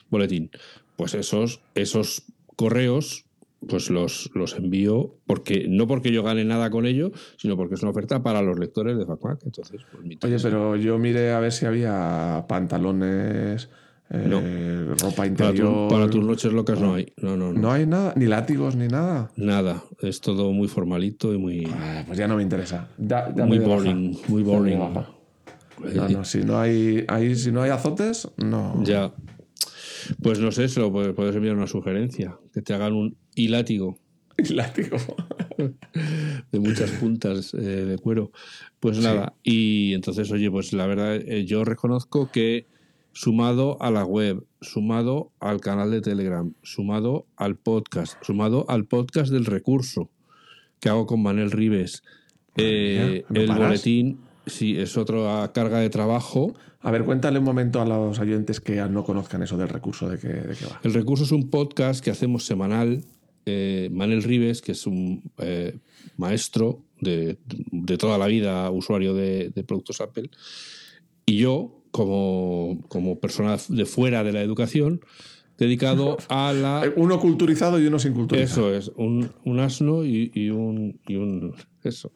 [0.08, 0.50] boletín.
[0.96, 2.24] Pues esos, esos
[2.56, 3.24] correos
[3.68, 7.82] pues los, los envío porque no porque yo gane nada con ello, sino porque es
[7.82, 9.44] una oferta para los lectores de FacMac.
[9.44, 13.68] Entonces, pues, Oye, pero yo miré a ver si había pantalones,
[14.12, 15.88] eh, ropa interior.
[15.88, 17.12] Para, tus noches locas no hay.
[17.18, 17.70] No, no, no.
[17.70, 19.30] hay nada, ni látigos, ni nada.
[19.36, 19.84] Nada.
[20.00, 21.68] Es todo muy formalito y muy.
[21.72, 22.88] Ah, pues ya no me interesa.
[22.98, 24.78] muy boring, muy boring.
[25.94, 28.82] No, no, si no hay, hay, si no hay azotes, no.
[28.84, 29.12] Ya.
[30.22, 32.36] Pues no sé, eso puedes enviar una sugerencia.
[32.52, 33.98] Que te hagan un hilátigo.
[34.38, 34.96] Hilátigo.
[36.52, 38.32] de muchas puntas eh, de cuero.
[38.78, 42.66] Pues nada, y entonces, oye, pues la verdad, eh, yo reconozco que
[43.12, 49.32] sumado a la web, sumado al canal de Telegram, sumado al podcast, sumado al podcast
[49.32, 50.10] del recurso
[50.80, 52.02] que hago con Manel Rives,
[52.56, 56.54] eh, el boletín, sí, es otra carga de trabajo.
[56.80, 60.18] A ver, cuéntale un momento a los oyentes que no conozcan eso del recurso, de
[60.18, 60.80] qué, de qué va.
[60.82, 63.04] El recurso es un podcast que hacemos semanal.
[63.46, 65.78] Eh, Manel Rives, que es un eh,
[66.16, 70.30] maestro de, de, toda la vida, usuario de, de productos Apple,
[71.26, 75.00] y yo, como, como persona de fuera de la educación,
[75.58, 76.92] dedicado a la...
[76.96, 78.48] Uno culturizado y uno sin culturizar.
[78.48, 81.54] Eso es, un, un asno y, y, un, y, un...
[81.84, 82.10] Eso.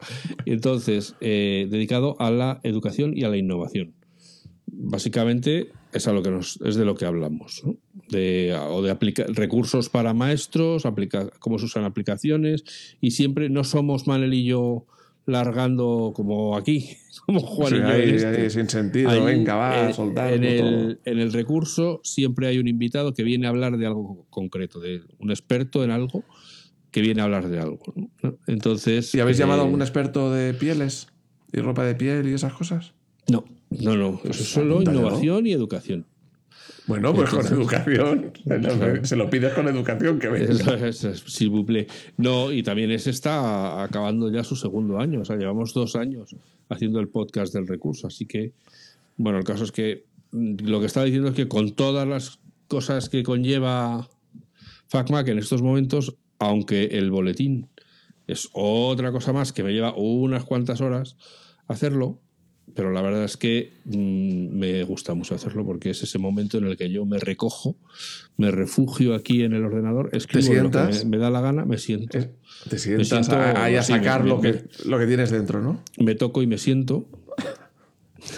[0.45, 3.93] Y entonces, eh, dedicado a la educación y a la innovación.
[4.67, 7.77] Básicamente es, a lo que nos, es de lo que hablamos, ¿no?
[8.09, 12.63] de, o de aplicar recursos para maestros, aplica, cómo se usan aplicaciones,
[13.01, 14.85] y siempre no somos Manel y yo
[15.25, 18.49] largando como aquí, como Juan y este.
[18.49, 19.89] sin sentido, venga, va,
[20.31, 24.25] en, el, en el recurso siempre hay un invitado que viene a hablar de algo
[24.29, 26.23] concreto, de un experto en algo
[26.91, 27.81] que viene a hablar de algo.
[28.47, 29.13] Entonces.
[29.13, 31.07] ¿Y habéis llamado a eh, algún experto de pieles
[31.51, 32.93] y ropa de piel y esas cosas?
[33.27, 33.43] No,
[33.79, 34.21] no, no.
[34.23, 36.05] Eso es solo innovación y educación.
[36.87, 38.31] Bueno, pues con educación.
[39.03, 40.91] Se lo pides con educación que venga.
[40.91, 41.87] Si buple.
[42.17, 45.21] No, y también ese está acabando ya su segundo año.
[45.21, 46.35] O sea, llevamos dos años
[46.69, 48.07] haciendo el podcast del recurso.
[48.07, 48.53] Así que,
[49.17, 52.39] bueno, el caso es que mm, lo que estaba diciendo es que con todas las
[52.67, 54.07] cosas que conlleva
[54.87, 57.67] FacMac en estos momentos, aunque el boletín
[58.27, 61.15] es otra cosa más que me lleva unas cuantas horas
[61.67, 62.19] hacerlo,
[62.73, 66.65] pero la verdad es que mm, me gusta mucho hacerlo porque es ese momento en
[66.65, 67.75] el que yo me recojo,
[68.37, 72.17] me refugio aquí en el ordenador, escribo lo que me, da la gana, me siento.
[72.69, 75.83] Te sientas ahí a, sacar lo, que, lo que tienes dentro, ¿no?
[75.97, 77.07] Me toco y me siento.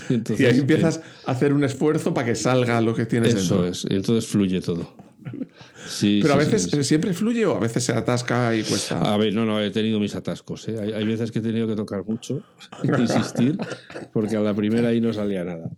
[0.09, 3.65] Y, ahí empiezas a hacer un esfuerzo para que salga lo que tienes dentro.
[3.65, 4.93] Eso es, entonces fluye todo.
[6.01, 9.13] Pero a veces siempre fluye o a veces se atasca y cuesta.
[9.13, 10.67] A ver, no, no, he tenido mis atascos.
[10.67, 10.77] ¿eh?
[10.95, 12.43] Hay, veces que he tenido que tocar mucho,
[12.83, 13.57] insistir,
[14.13, 15.69] porque a la primera ahí no salía nada.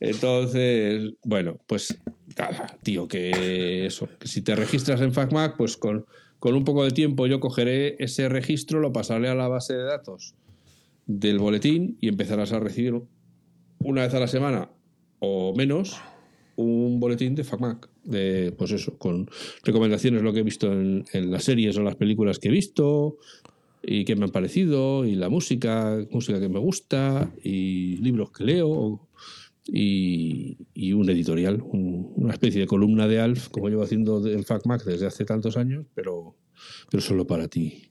[0.00, 1.98] Entonces, bueno, pues
[2.36, 4.08] nada, tío, que eso.
[4.18, 6.06] Que si te registras en FacMac, pues con,
[6.38, 9.84] con un poco de tiempo yo cogeré ese registro, lo pasaré a la base de
[9.84, 10.34] datos
[11.06, 13.00] del boletín y empezarás a recibir
[13.78, 14.70] una vez a la semana
[15.18, 16.00] o menos
[16.56, 19.28] un boletín de FacMac, de pues eso, con
[19.62, 23.18] recomendaciones, lo que he visto en, las series o las películas que he visto
[23.82, 28.44] y que me han parecido, y la música, música que me gusta, y libros que
[28.44, 29.08] leo,
[29.66, 35.06] y, un editorial, una especie de columna de Alf, como llevo haciendo en FacMac desde
[35.06, 36.34] hace tantos años, pero,
[36.90, 37.90] pero solo para ti.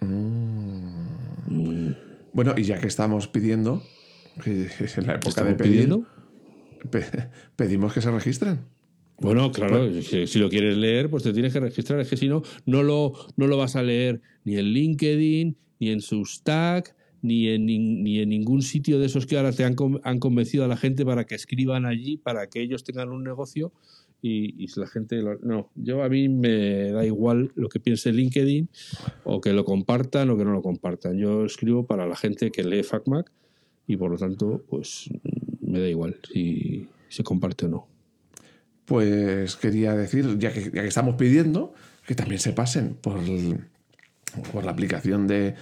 [0.00, 1.26] Mm.
[2.32, 3.82] Bueno, y ya que estamos pidiendo,
[4.44, 5.88] que es en la época de pedir,
[7.56, 8.60] pedimos que se registren.
[9.18, 12.00] Bueno, claro, pues si, lo quieres leer, pues te tienes que registrar.
[12.00, 15.90] Es que si no, no lo, no lo vas a leer ni en LinkedIn, ni
[15.90, 20.18] en Substack, ni en, ni en ningún sitio de esos que ahora te han, han
[20.18, 23.72] convencido a la gente para que escriban allí, para que ellos tengan un negocio.
[24.22, 25.22] Y, y la gente.
[25.42, 28.68] no, yo a mí me da igual lo que piense LinkedIn,
[29.24, 31.16] o que lo compartan o que no lo compartan.
[31.16, 33.30] Yo escribo para la gente que lee FacMac
[33.86, 35.08] y por lo tanto, pues
[35.66, 37.88] me da igual si se comparte o no.
[38.84, 41.74] Pues quería decir, ya que, ya que estamos pidiendo,
[42.06, 43.18] que también se pasen por,
[44.52, 45.54] por la aplicación de,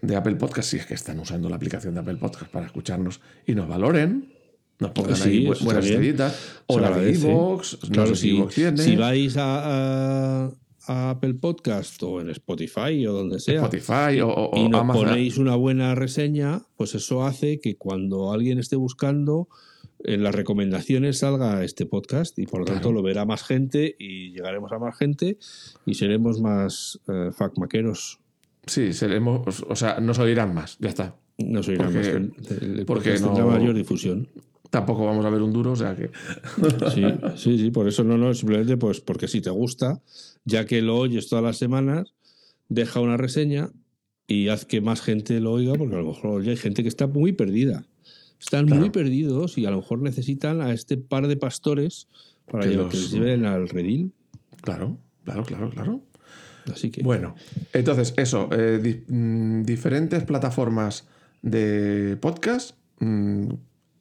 [0.00, 3.20] de, Apple Podcast, si es que están usando la aplicación de Apple Podcast para escucharnos
[3.46, 4.32] y nos valoren.
[4.78, 6.62] Nos pongan ahí buenas estrellitas.
[6.66, 7.76] O la de Evox.
[7.92, 10.50] Claro, si, si, vais a,
[10.90, 13.62] Apple Podcast o en Spotify o donde sea.
[13.62, 18.74] Spotify o, y nos ponéis una buena reseña, pues eso hace que cuando alguien esté
[18.74, 19.48] buscando
[20.00, 24.32] en las recomendaciones salga este podcast y por lo tanto lo verá más gente y
[24.32, 25.38] llegaremos a más gente
[25.86, 28.18] y seremos más eh, facmaqueros.
[28.66, 31.16] Sí, seremos, o sea, nos oirán más, ya está.
[31.38, 32.08] Nos oirán más.
[32.86, 34.28] porque tendrá mayor difusión.
[34.70, 36.10] Tampoco vamos a ver un duro, o sea que.
[36.94, 37.04] sí,
[37.36, 40.00] sí, sí, por eso no, no, simplemente pues porque si te gusta,
[40.44, 42.14] ya que lo oyes todas las semanas,
[42.68, 43.70] deja una reseña
[44.28, 47.08] y haz que más gente lo oiga, porque a lo mejor hay gente que está
[47.08, 47.84] muy perdida.
[48.38, 52.08] Están muy perdidos y a lo mejor necesitan a este par de pastores
[52.50, 53.10] para que, los...
[53.10, 54.12] lleven al redil.
[54.62, 56.02] Claro, claro, claro, claro.
[56.72, 57.02] Así que.
[57.02, 57.34] Bueno,
[57.72, 61.06] entonces, eso, eh, mm, diferentes plataformas
[61.42, 62.76] de podcast.
[63.00, 63.48] Mm,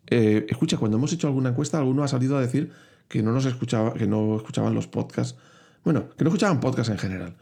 [0.09, 2.71] eh, escucha, cuando hemos hecho alguna encuesta, alguno ha salido a decir
[3.07, 5.37] que no nos escuchaba, que no escuchaban los podcasts.
[5.83, 7.35] Bueno, que no escuchaban podcasts en general.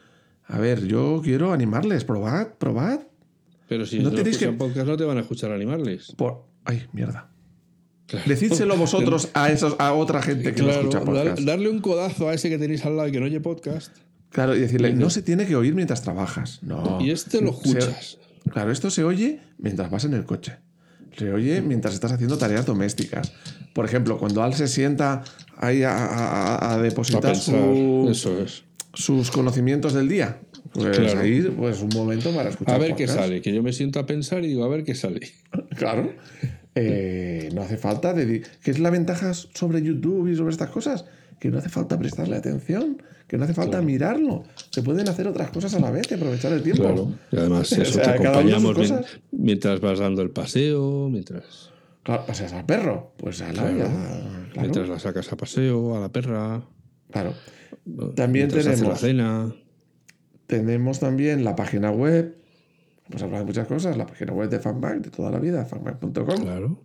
[0.45, 3.01] A ver, yo quiero animarles, probad, probad.
[3.67, 6.13] Pero si no tenéis que podcast no te van a escuchar animarles.
[6.15, 6.45] Por...
[6.63, 7.30] Ay, mierda.
[8.25, 11.41] Decídselo vosotros a esos, a otra gente que no escucha podcast.
[11.41, 13.95] Darle un codazo a ese que tenéis al lado y que no oye podcast.
[14.30, 16.60] Claro, y decirle, no se tiene que oír mientras trabajas.
[16.62, 16.99] No.
[17.01, 18.17] Y este lo escuchas.
[18.51, 20.58] claro, esto se oye mientras vas en el coche.
[21.15, 23.32] Se oye mientras estás haciendo tareas domésticas.
[23.74, 25.24] Por ejemplo, cuando Al se sienta
[25.58, 27.36] ahí a, depositar
[28.93, 30.39] sus conocimientos del día.
[30.74, 32.76] Pues ahí, pues un momento para escuchar.
[32.76, 34.96] A ver qué sale, que yo me siento a pensar y digo, a ver qué
[34.96, 35.22] sale.
[35.78, 36.12] Claro.
[36.74, 38.13] Eh, no hace falta.
[38.13, 41.06] De, ¿Qué es la ventaja sobre YouTube y sobre estas cosas?
[41.39, 44.43] Que no hace falta prestarle atención, que no hace falta mirarlo.
[44.71, 46.84] Se pueden hacer otras cosas a la vez y aprovechar el tiempo.
[46.84, 47.13] Claro.
[47.32, 48.93] Y además, eso, te acompañamos
[49.32, 51.71] mientras vas dando el paseo, mientras.
[52.04, 53.13] Claro, paseas al perro.
[53.17, 53.63] Pues a la
[54.56, 56.63] Mientras la sacas a paseo, a la perra.
[57.12, 57.34] Claro.
[58.15, 58.82] También tenemos.
[58.82, 59.56] La cena.
[60.47, 62.38] Tenemos también la página web.
[63.10, 63.97] Hemos hablado de muchas cosas.
[63.97, 66.13] La página web de Fanback de toda la vida, fanback.com.
[66.41, 66.84] Claro.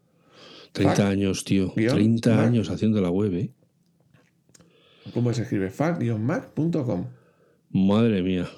[0.73, 1.73] 30 años, tío.
[1.75, 3.53] 30 años haciendo la web, ¿eh?
[5.15, 5.71] ¿Cómo se escribe?
[5.71, 7.07] fac-mac.com.
[7.71, 8.49] Madre mía.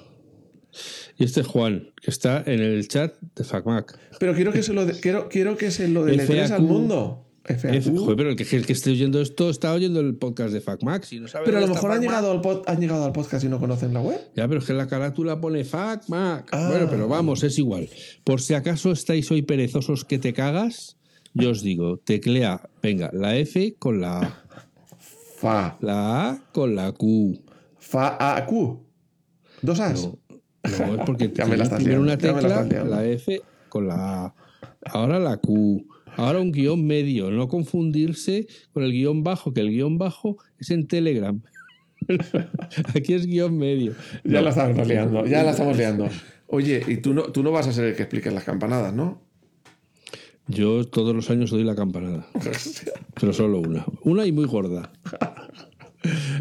[1.17, 3.97] Y este es Juan, que está en el chat de FacMac.
[4.19, 7.21] Pero quiero que se lo, quiero, quiero que se lo deletres al mundo.
[7.47, 11.03] Joder, pero el que, el que esté oyendo esto está oyendo el podcast de FacMac.
[11.03, 13.59] Si no pero a lo mejor han llegado, al han llegado al podcast y no
[13.59, 14.19] conocen la web.
[14.35, 16.49] Ya, pero es que la carátula pone FacMac.
[16.51, 16.69] Ah.
[16.69, 17.87] Bueno, pero vamos, es igual.
[18.23, 20.97] Por si acaso estáis hoy perezosos que te cagas,
[21.35, 24.41] yo os digo, teclea, venga, la F con la A.
[25.45, 25.77] Fa.
[25.79, 27.39] La A con la Q.
[27.77, 28.83] Fa, A, Q.
[29.61, 30.01] ¿Dos As?
[30.03, 30.17] No,
[30.63, 31.29] es porque
[31.77, 34.35] primero una tecla, la F con la A.
[34.85, 35.85] Ahora la Q.
[36.17, 40.71] Ahora un guion medio, no confundirse con el guion bajo, que el guion bajo es
[40.71, 41.39] en Telegram.
[42.95, 43.93] Aquí es guion medio.
[44.23, 46.09] Ya la estamos liando, ya la estamos liando.
[46.47, 49.21] Oye, y tú no, tú no vas a ser el que explique las campanadas, ¿no?
[50.47, 52.27] Yo todos los años doy la campanada.
[53.19, 53.85] pero solo una.
[54.03, 54.91] Una y muy gorda.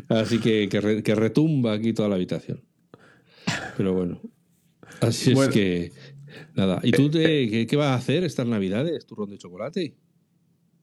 [0.09, 2.63] Así que, que, retumba aquí toda la habitación.
[3.77, 4.21] Pero bueno.
[5.01, 5.93] Así es que
[6.55, 6.81] Nada.
[6.83, 9.07] ¿Y tú eh, eh, qué, vas a hacer estas navidades?
[9.07, 9.97] ¿Turrón de chocolate?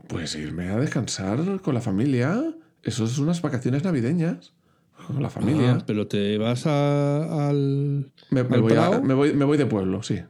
[0.08, 2.56] Pues irme a descansar con la familia.
[2.84, 4.54] Eso es unas vacaciones navideñas.
[5.08, 5.78] con la familia.
[5.80, 8.12] Ah, pero te vas al.
[8.30, 8.74] Me, voy
[9.34, 10.22] me, voy, de pueblo, sí.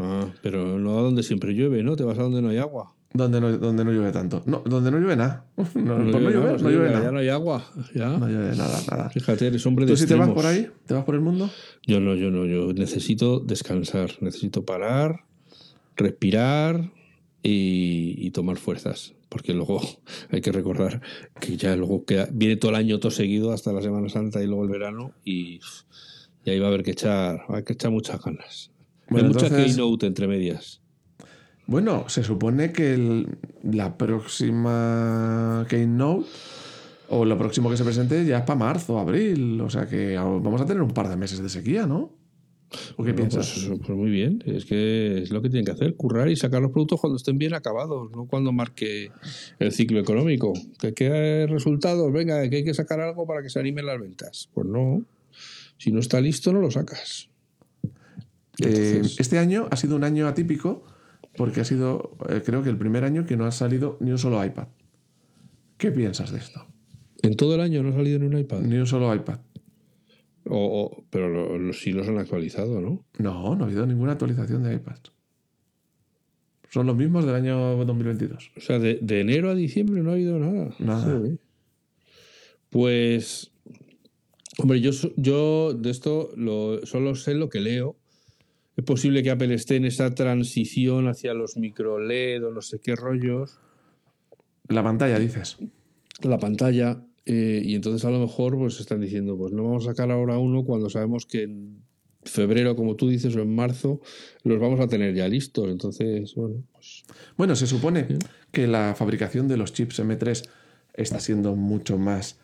[0.00, 1.96] Ah, pero no a donde siempre llueve, ¿no?
[1.96, 2.94] Te vas a donde no hay agua.
[3.12, 4.42] Donde no, donde no llueve tanto.
[4.46, 5.44] No, donde no llueve nada.
[5.74, 7.04] No, no, llueve, no llueve, nada.
[7.04, 7.64] Ya no hay agua.
[7.92, 8.08] Ya.
[8.08, 9.10] No llueve nada, nada.
[9.10, 10.68] Fíjate, eres hombre de ¿Tú si te vas por ahí?
[10.86, 11.50] ¿Te vas por el mundo?
[11.86, 12.46] Yo no, yo no.
[12.46, 14.10] Yo necesito descansar.
[14.20, 15.24] Necesito parar,
[15.96, 16.92] respirar
[17.42, 19.14] y, tomar fuerzas.
[19.28, 19.80] Porque luego
[20.30, 21.00] hay que recordar
[21.40, 24.46] que ya luego queda, viene todo el año todo seguido hasta la Semana Santa y
[24.46, 25.60] luego el verano y,
[26.44, 28.69] y ahí va a haber que echar, va a haber que echar muchas ganas.
[29.10, 30.80] Bueno, hay mucha keynote entre medias.
[31.66, 33.26] Bueno, se supone que
[33.62, 36.26] la próxima Keynote
[37.10, 39.60] o lo próximo que se presente ya es para marzo, abril.
[39.60, 42.12] O sea que vamos a tener un par de meses de sequía, ¿no?
[42.96, 43.66] ¿O qué piensas?
[43.68, 46.60] Pues, pues, muy bien, es que es lo que tienen que hacer, currar y sacar
[46.60, 49.10] los productos cuando estén bien acabados, no cuando marque
[49.58, 50.52] el ciclo económico.
[50.80, 54.48] Que qué resultados, venga, que hay que sacar algo para que se animen las ventas.
[54.54, 55.04] Pues no,
[55.78, 57.29] si no está listo no lo sacas.
[58.62, 60.84] Eh, este año ha sido un año atípico
[61.36, 64.18] porque ha sido, eh, creo que el primer año que no ha salido ni un
[64.18, 64.68] solo iPad.
[65.76, 66.66] ¿Qué piensas de esto?
[67.22, 68.60] ¿En todo el año no ha salido ni un iPad?
[68.60, 69.38] Ni un solo iPad.
[70.44, 73.04] O, pero sí los han actualizado, ¿no?
[73.18, 74.96] No, no ha habido ninguna actualización de iPad.
[76.70, 78.52] Son los mismos del año 2022.
[78.56, 80.74] O sea, de, enero a diciembre no ha habido nada.
[80.78, 81.20] Nada.
[82.70, 83.50] Pues,
[84.58, 87.96] hombre, yo, yo de esto lo, solo sé lo que leo
[88.80, 92.80] es posible que Apple esté en esa transición hacia los micro LED o no sé
[92.80, 93.58] qué rollos.
[94.68, 95.58] La pantalla, dices.
[96.22, 97.04] La pantalla.
[97.26, 100.38] Eh, y entonces a lo mejor pues están diciendo, pues no vamos a sacar ahora
[100.38, 101.82] uno cuando sabemos que en
[102.22, 104.00] febrero, como tú dices, o en marzo,
[104.44, 105.68] los vamos a tener ya listos.
[105.68, 106.64] Entonces, bueno.
[106.72, 107.04] Pues...
[107.36, 108.06] Bueno, se supone
[108.50, 110.48] que la fabricación de los chips M3
[110.94, 112.38] está siendo mucho más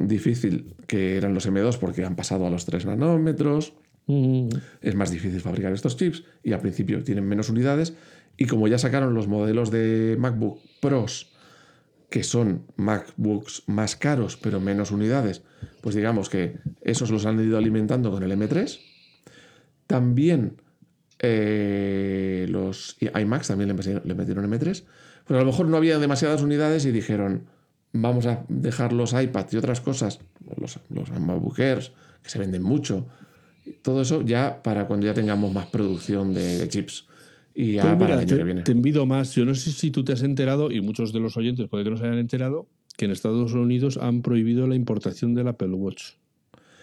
[0.00, 3.74] difícil que eran los M2 porque han pasado a los 3 nanómetros.
[4.08, 7.92] Es más difícil fabricar estos chips y al principio tienen menos unidades.
[8.36, 11.32] Y como ya sacaron los modelos de MacBook Pros,
[12.08, 15.42] que son MacBooks más caros pero menos unidades,
[15.82, 18.80] pues digamos que esos los han ido alimentando con el M3.
[19.86, 20.62] También
[21.18, 24.84] eh, los iMacs también le metieron, M3,
[25.26, 27.44] pero a lo mejor no había demasiadas unidades y dijeron,
[27.92, 30.20] vamos a dejar los iPads y otras cosas,
[30.56, 31.92] los, los MacBook Airs,
[32.22, 33.06] que se venden mucho,
[33.82, 37.06] todo eso ya para cuando ya tengamos más producción de, chips.
[37.54, 38.62] Y ya pues para el año te, viene.
[38.62, 39.34] Te envido más.
[39.34, 41.90] Yo no sé si tú te has enterado, y muchos de los oyentes puede que
[41.90, 46.12] no se hayan enterado, que en Estados Unidos han prohibido la importación del Apple Watch.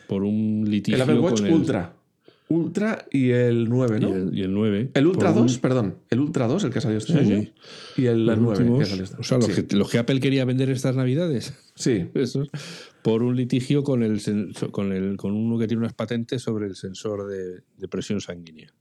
[0.07, 0.95] Por un litigio.
[0.95, 1.93] El Apple Watch Ultra.
[2.47, 4.31] Ultra y el 9, ¿no?
[4.31, 4.91] Y el, 9.
[4.93, 5.95] El Ultra 2, perdón.
[6.11, 7.47] El Ultra 2, el que salió este año.
[7.97, 10.95] Y el, 9, que salió este O sea, los, que, que, Apple quería vender estas
[10.95, 11.55] navidades.
[11.73, 12.05] Sí.
[12.13, 12.43] Eso
[13.05, 14.19] por un litigio con, el,
[14.71, 18.73] con, el, con uno que tiene unas patentes sobre el sensor de, presión sanguínea.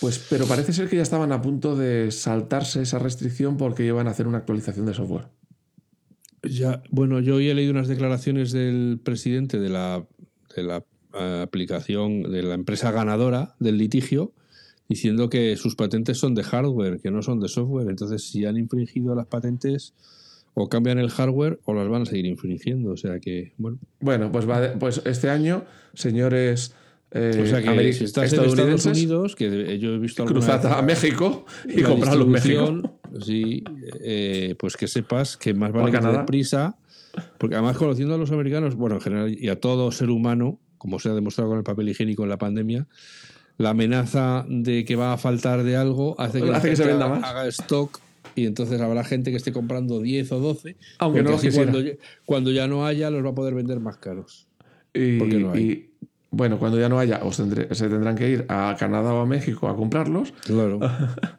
[0.00, 4.08] Pues, pero parece ser que ya estaban a punto de saltarse esa restricción porque iban
[4.08, 5.28] a hacer una actualización de software.
[6.42, 10.04] Ya, bueno, yo hoy he leído unas declaraciones del presidente de la,
[10.56, 14.34] de la eh, aplicación de la empresa ganadora del litigio
[14.88, 17.88] diciendo que sus patentes son de hardware, que no son de software.
[17.88, 19.94] Entonces, si han infringido las patentes,
[20.54, 22.92] o cambian el hardware o las van a seguir infringiendo.
[22.92, 23.78] O sea que, bueno.
[24.00, 26.74] Bueno, pues, va pues este año, señores.
[27.12, 30.80] Eh, o sea que si estás en Estados Unidos, que yo he visto cruzad a
[30.82, 32.98] México y comprarlo en México.
[33.20, 33.64] Sí,
[34.00, 36.76] eh, pues que sepas que más vale que prisa,
[37.38, 41.00] porque además conociendo a los americanos, bueno, en general y a todo ser humano, como
[41.00, 42.86] se ha demostrado con el papel higiénico en la pandemia,
[43.58, 47.08] la amenaza de que va a faltar de algo hace que, hace que se venda
[47.08, 47.24] más.
[47.24, 48.00] haga stock
[48.40, 51.78] y entonces habrá gente que esté comprando 10 o 12, aunque no cuando,
[52.24, 54.48] cuando, ya no haya los va a poder vender más caros.
[54.94, 55.90] Y,
[56.30, 59.76] bueno, cuando ya no haya, se tendrán que ir a Canadá o a México a
[59.76, 60.32] comprarlos.
[60.44, 60.80] Claro.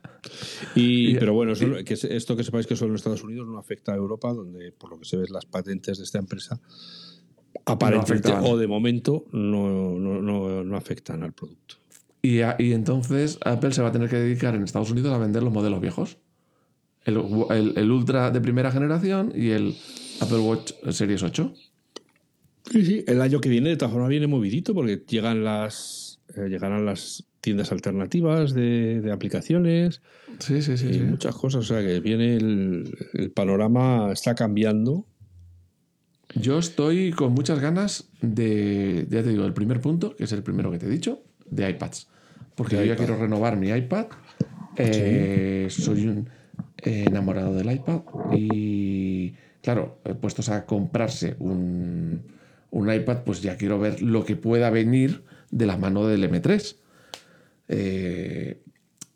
[0.76, 3.96] y, pero bueno, que esto que sepáis que solo en Estados Unidos no afecta a
[3.96, 6.60] Europa, donde por lo que se ve las patentes de esta empresa
[7.66, 11.76] aparentemente o de momento no, no, no, afectan al producto.
[12.22, 15.42] Y, y entonces Apple se va a tener que dedicar en Estados Unidos a vender
[15.42, 16.20] los modelos viejos
[17.06, 19.76] el, Ultra de primera generación y el
[20.20, 21.54] Apple Watch Series 8.
[22.72, 26.48] Sí, sí, el año que viene de todas formas viene movidito porque llegan las eh,
[26.48, 30.02] llegarán las tiendas alternativas de, aplicaciones.
[30.40, 31.62] Sí, sí, sí, y Muchas cosas.
[31.62, 35.06] O sea que viene el, el, panorama está cambiando.
[36.36, 40.44] Yo estoy con muchas ganas de, ya te digo, el primer punto, que es el
[40.44, 42.08] primero que te he dicho, de iPads.
[42.56, 44.06] Porque yo ya quiero renovar mi iPad.
[44.78, 46.30] Eh, soy un
[46.82, 48.02] enamorado del iPad
[48.34, 52.24] y, claro, puestos a comprarse un,
[52.72, 56.76] un iPad, pues ya quiero ver lo que pueda venir de la mano del M3.
[57.68, 58.62] Eh,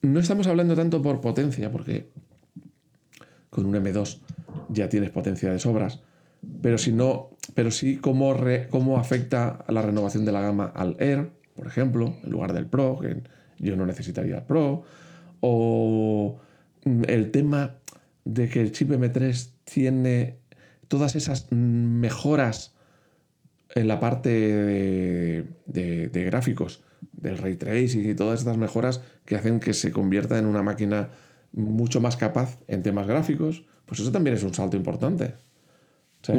[0.02, 2.10] no estamos hablando tanto por potencia, porque
[3.50, 4.20] con un M2
[4.70, 6.02] ya tienes potencia de sobras,
[6.62, 8.36] pero si no, pero sí cómo,
[8.70, 13.00] cómo afecta la renovación de la gama al Air, por ejemplo, en lugar del Pro,
[13.00, 13.24] que
[13.60, 14.84] yo no necesitaría el Pro,
[15.40, 16.38] o
[16.86, 17.76] el tema
[18.24, 20.38] de que el chip M3 tiene
[20.88, 22.76] todas esas mejoras
[23.74, 29.60] en la parte de, de gráficos, del ray tracing y todas estas mejoras que hacen
[29.60, 31.10] que se convierta en una máquina
[31.52, 35.34] mucho más capaz en temas gráficos, pues eso también es un salto importante.
[36.22, 36.36] O sea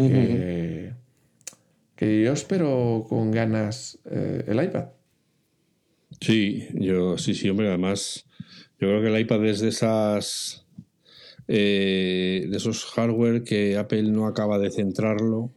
[1.97, 4.87] que, yo espero con ganas eh, el iPad.
[6.21, 8.27] Sí, yo sí, sí, hombre, además
[8.79, 10.67] yo creo que el iPad es de esas
[11.49, 15.51] eh, de esos hardware que Apple no acaba de centrarlo.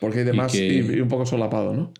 [0.00, 1.92] Porque hay demás y un poco solapado, ¿no?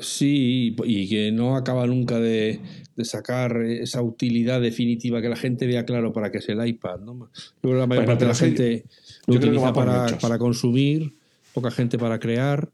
[0.00, 2.60] Sí, y que no acaba nunca de,
[3.02, 7.00] sacar esa utilidad definitiva que la gente vea claro para que es el iPad.
[7.00, 7.14] ¿no?
[7.14, 7.26] Yo
[7.62, 8.84] creo que la mayor parte de la gente
[9.26, 11.14] lo utiliza para, consumir,
[11.54, 12.68] poca gente para crear.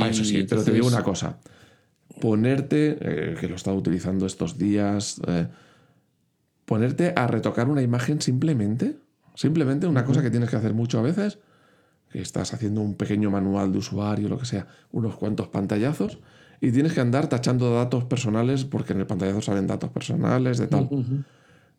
[0.00, 1.38] ah, eso sí, pero te digo una cosa.
[2.20, 5.48] Ponerte, eh, que lo he estado utilizando estos días, eh,
[6.64, 8.96] ponerte a retocar una imagen simplemente,
[9.34, 11.38] simplemente una cosa que tienes que hacer mucho a veces,
[12.10, 16.18] que estás haciendo un pequeño manual de usuario, lo que sea, unos cuantos pantallazos
[16.60, 20.66] y tienes que andar tachando datos personales porque en el pantallazo salen datos personales de
[20.66, 20.88] tal.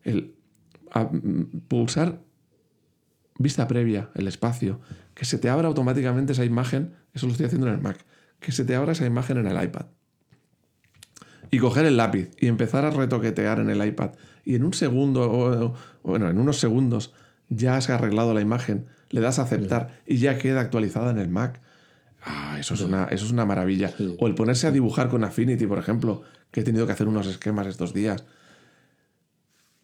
[0.04, 0.34] El
[1.68, 2.20] pulsar
[3.38, 4.80] vista previa, el espacio,
[5.14, 8.04] que se te abra automáticamente esa imagen, eso lo estoy haciendo en el Mac,
[8.40, 9.86] que se te abra esa imagen en el iPad.
[11.50, 14.12] Y coger el lápiz y empezar a retoquetear en el iPad.
[14.46, 15.74] Y en un segundo, o,
[16.04, 17.12] bueno, en unos segundos,
[17.48, 21.28] ya has arreglado la imagen, le das a aceptar y ya queda actualizada en el
[21.28, 21.60] Mac.
[22.22, 23.92] Ah, eso es una, eso es una maravilla.
[24.20, 26.22] O el ponerse a dibujar con Affinity, por ejemplo,
[26.52, 28.24] que he tenido que hacer unos esquemas estos días.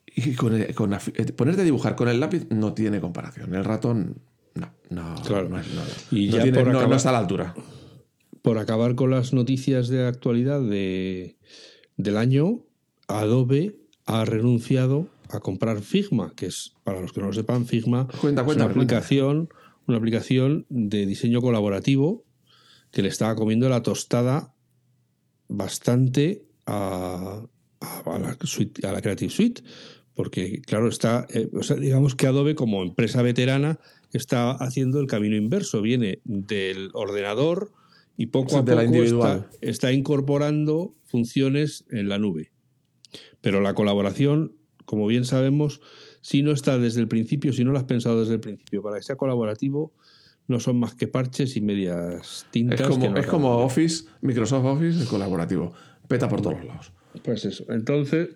[0.06, 0.72] Y con, eh,
[1.36, 3.56] ponerte a dibujar con el lápiz no tiene comparación.
[3.56, 4.18] El ratón,
[4.54, 5.60] no, no, no,
[6.12, 7.54] y ya no, está a la altura.
[8.42, 11.36] Por acabar con las noticias de actualidad de,
[11.96, 12.60] del año,
[13.08, 18.08] Adobe ha renunciado a comprar Figma, que es, para los que no lo sepan, Figma
[18.12, 19.48] es una aplicación,
[19.86, 22.24] una aplicación de diseño colaborativo
[22.90, 24.54] que le estaba comiendo la tostada
[25.48, 27.46] bastante a,
[27.80, 28.36] a, la,
[28.88, 29.62] a la, Creative Suite.
[30.14, 33.78] Porque, claro, está, eh, o sea, digamos que Adobe como empresa veterana
[34.12, 35.80] está haciendo el camino inverso.
[35.80, 37.72] Viene del ordenador
[38.18, 42.51] y poco a poco está, está incorporando funciones en la nube.
[43.40, 45.80] Pero la colaboración, como bien sabemos,
[46.20, 48.96] si no está desde el principio, si no lo has pensado desde el principio, para
[48.96, 49.92] que sea colaborativo,
[50.48, 52.80] no son más que parches y medias tintas.
[52.80, 55.72] Es como, es como Office, Microsoft Office, colaborativo.
[56.08, 56.92] Peta por todos lados.
[57.22, 57.64] Pues eso.
[57.68, 58.30] Entonces,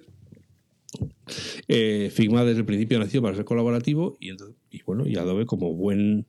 [1.68, 4.32] eh, Figma desde el principio nació para ser colaborativo y,
[4.70, 6.26] y, bueno, y Adobe como buen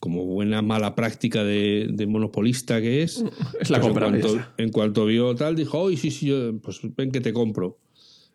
[0.00, 3.24] como buena mala práctica de, monopolista que es,
[3.60, 6.32] es la pues compra en, cuanto, en cuanto vio tal, dijo, hoy sí, sí,
[6.62, 7.78] pues ven que te compro.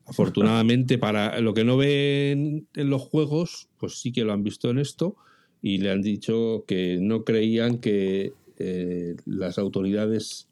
[0.06, 4.70] Afortunadamente, para lo que no ven en los juegos, pues sí que lo han visto
[4.70, 5.16] en esto
[5.62, 10.50] y le han dicho que no creían que eh, las autoridades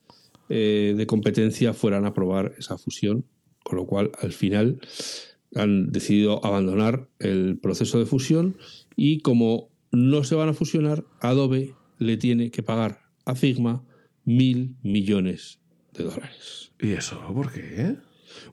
[0.50, 3.26] eh, de competencia fueran a aprobar esa fusión,
[3.64, 4.80] con lo cual al final
[5.56, 8.58] han decidido abandonar el proceso de fusión
[8.96, 13.84] y como no se van a fusionar, Adobe le tiene que pagar a Figma
[14.24, 15.60] mil millones
[15.94, 16.72] de dólares.
[16.80, 17.98] ¿Y eso por qué?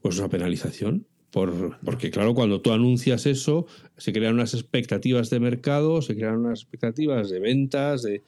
[0.03, 1.07] Pues una penalización.
[1.31, 3.67] Por, porque claro, cuando tú anuncias eso,
[3.99, 8.23] se crean unas expectativas de mercado, se crean unas expectativas de ventas, de,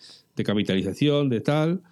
[0.45, 1.83] capitalización, de tal,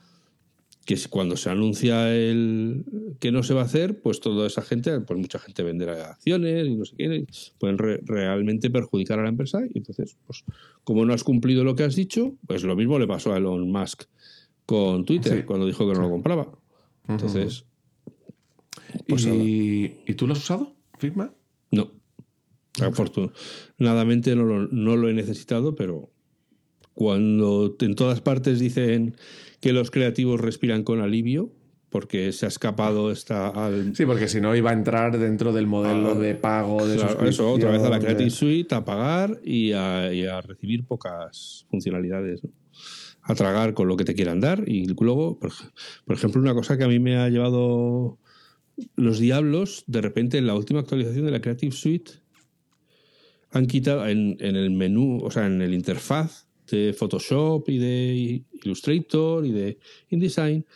[0.86, 2.84] que cuando se anuncia el
[3.20, 6.66] que no se va a hacer, pues toda esa gente, pues mucha gente venderá acciones
[6.66, 7.26] y no sé qué,
[7.58, 9.60] pueden realmente perjudicar a la empresa.
[9.74, 10.44] Y entonces, pues
[10.84, 13.70] como no has cumplido lo que has dicho, pues lo mismo le pasó a Elon
[13.70, 14.04] Musk
[14.64, 16.50] con Twitter, cuando dijo que no lo compraba.
[17.06, 17.64] Entonces...
[19.06, 20.74] Pues ¿Y tú lo has usado?
[20.98, 21.32] Figma?
[21.70, 21.90] No.
[22.80, 26.10] Afortunadamente no lo, no lo he necesitado, pero
[26.94, 29.16] cuando en todas partes dicen
[29.60, 31.52] que los creativos respiran con alivio,
[31.90, 33.94] porque se ha escapado esta al...
[33.96, 36.96] Sí, porque si no iba a entrar dentro del modelo de pago de
[37.28, 42.42] Eso, otra vez a la Creative Suite, a pagar y a, recibir pocas funcionalidades.
[43.22, 44.64] A tragar con lo que te quieran dar.
[44.66, 45.52] Y luego, por,
[46.04, 48.18] por, ejemplo, una cosa que a mí me ha llevado
[48.96, 52.12] los diablos, de repente en la última actualización de la Creative Suite,
[53.50, 59.46] han quitado en, el menú, o sea, en el interfaz de Photoshop y de Illustrator
[59.46, 59.78] y de
[60.10, 60.66] InDesign,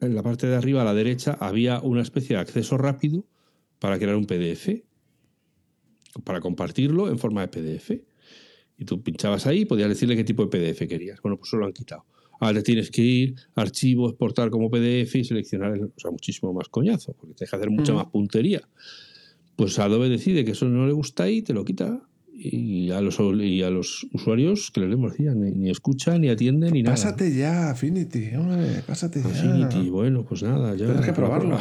[0.00, 3.26] en la parte de arriba a la derecha había una especie de acceso rápido
[3.78, 4.82] para crear un PDF,
[6.22, 7.90] para compartirlo en forma de PDF.
[8.78, 11.20] Y tú pinchabas ahí y podías decirle qué tipo de PDF querías.
[11.22, 12.04] Bueno, pues eso lo han quitado.
[12.40, 17.14] Ahora tienes que ir, archivo, exportar como PDF y seleccionar, o sea, muchísimo más coñazo,
[17.18, 18.62] porque te deja hacer mucha más puntería.
[19.56, 22.02] Pues Adobe decide que eso no le gusta y te lo quita.
[22.38, 26.74] Y a los, y a los usuarios que les demos ni, ni escuchan, ni atienden,
[26.74, 26.94] ni nada.
[26.94, 29.28] Pásate ya, Affinity, hombre, pásate ya.
[29.28, 30.84] Affinity, bueno, pues nada, ya.
[30.84, 31.58] Tienes que probarlo.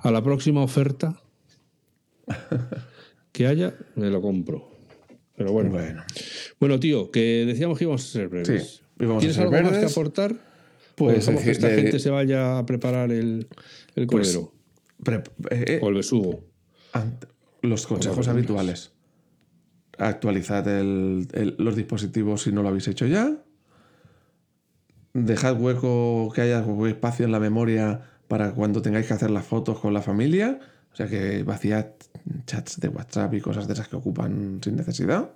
[0.00, 1.20] A la próxima oferta
[3.32, 4.70] que haya, me lo compro.
[5.36, 5.70] Pero bueno.
[5.70, 6.02] Bueno,
[6.58, 8.85] bueno tío, que decíamos que íbamos a ser breves.
[8.98, 10.36] ¿Tienes algo más que aportar?
[10.94, 13.48] Pues que esta gente se vaya a preparar el,
[13.94, 14.52] el pues, cordero.
[15.50, 16.44] Eh, o el besugo.
[17.62, 18.92] Los consejos habituales.
[19.98, 20.66] Actualizad
[21.58, 23.36] los dispositivos si no lo habéis hecho ya.
[25.12, 29.78] Dejad hueco, que haya espacio en la memoria para cuando tengáis que hacer las fotos
[29.78, 30.60] con la familia.
[30.92, 31.86] O sea que vaciad
[32.46, 35.30] chats de WhatsApp y cosas de esas que ocupan sin necesidad.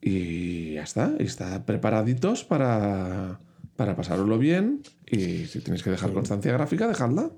[0.00, 1.14] Y ya está.
[1.18, 3.40] Y está preparaditos para,
[3.76, 4.82] para pasároslo bien.
[5.06, 7.30] Y si tenéis que dejar constancia gráfica, dejadla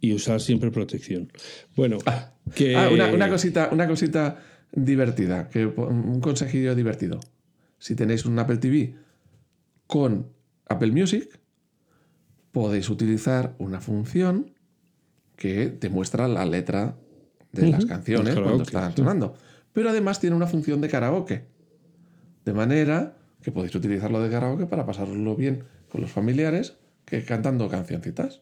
[0.00, 1.32] y usar siempre protección.
[1.74, 2.76] Bueno, ah, que...
[2.76, 4.38] Ah, una, cosita, una cosita
[4.72, 7.20] divertida, que, un consejillo divertido.
[7.78, 8.94] Si tenéis un Apple TV
[9.86, 10.28] con
[10.68, 11.40] Apple Music,
[12.52, 14.52] podéis utilizar una función
[15.36, 16.96] que te muestra la letra
[17.52, 19.34] de las canciones cuando están sonando.
[19.72, 21.46] Pero además tiene una función de karaoke.
[22.46, 27.68] De manera que podéis utilizarlo de karaoke para pasarlo bien con los familiares que cantando
[27.68, 28.40] cancioncitas.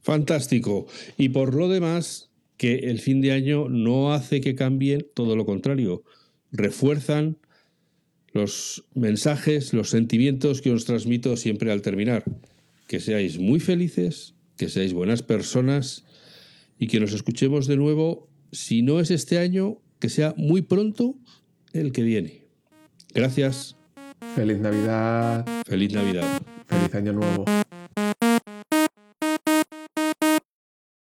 [0.00, 0.86] Fantástico.
[1.16, 5.44] Y por lo demás, que el fin de año no hace que cambien, todo lo
[5.44, 6.04] contrario,
[6.50, 7.36] refuerzan
[8.32, 12.24] los mensajes, los sentimientos que os transmito siempre al terminar.
[12.88, 16.04] Que seáis muy felices, que seáis buenas personas
[16.78, 21.16] y que nos escuchemos de nuevo, si no es este año, que sea muy pronto
[21.72, 22.42] el que viene.
[23.14, 23.76] Gracias.
[24.34, 25.46] Feliz Navidad.
[25.66, 26.40] Feliz Navidad.
[26.66, 27.44] Feliz Año Nuevo.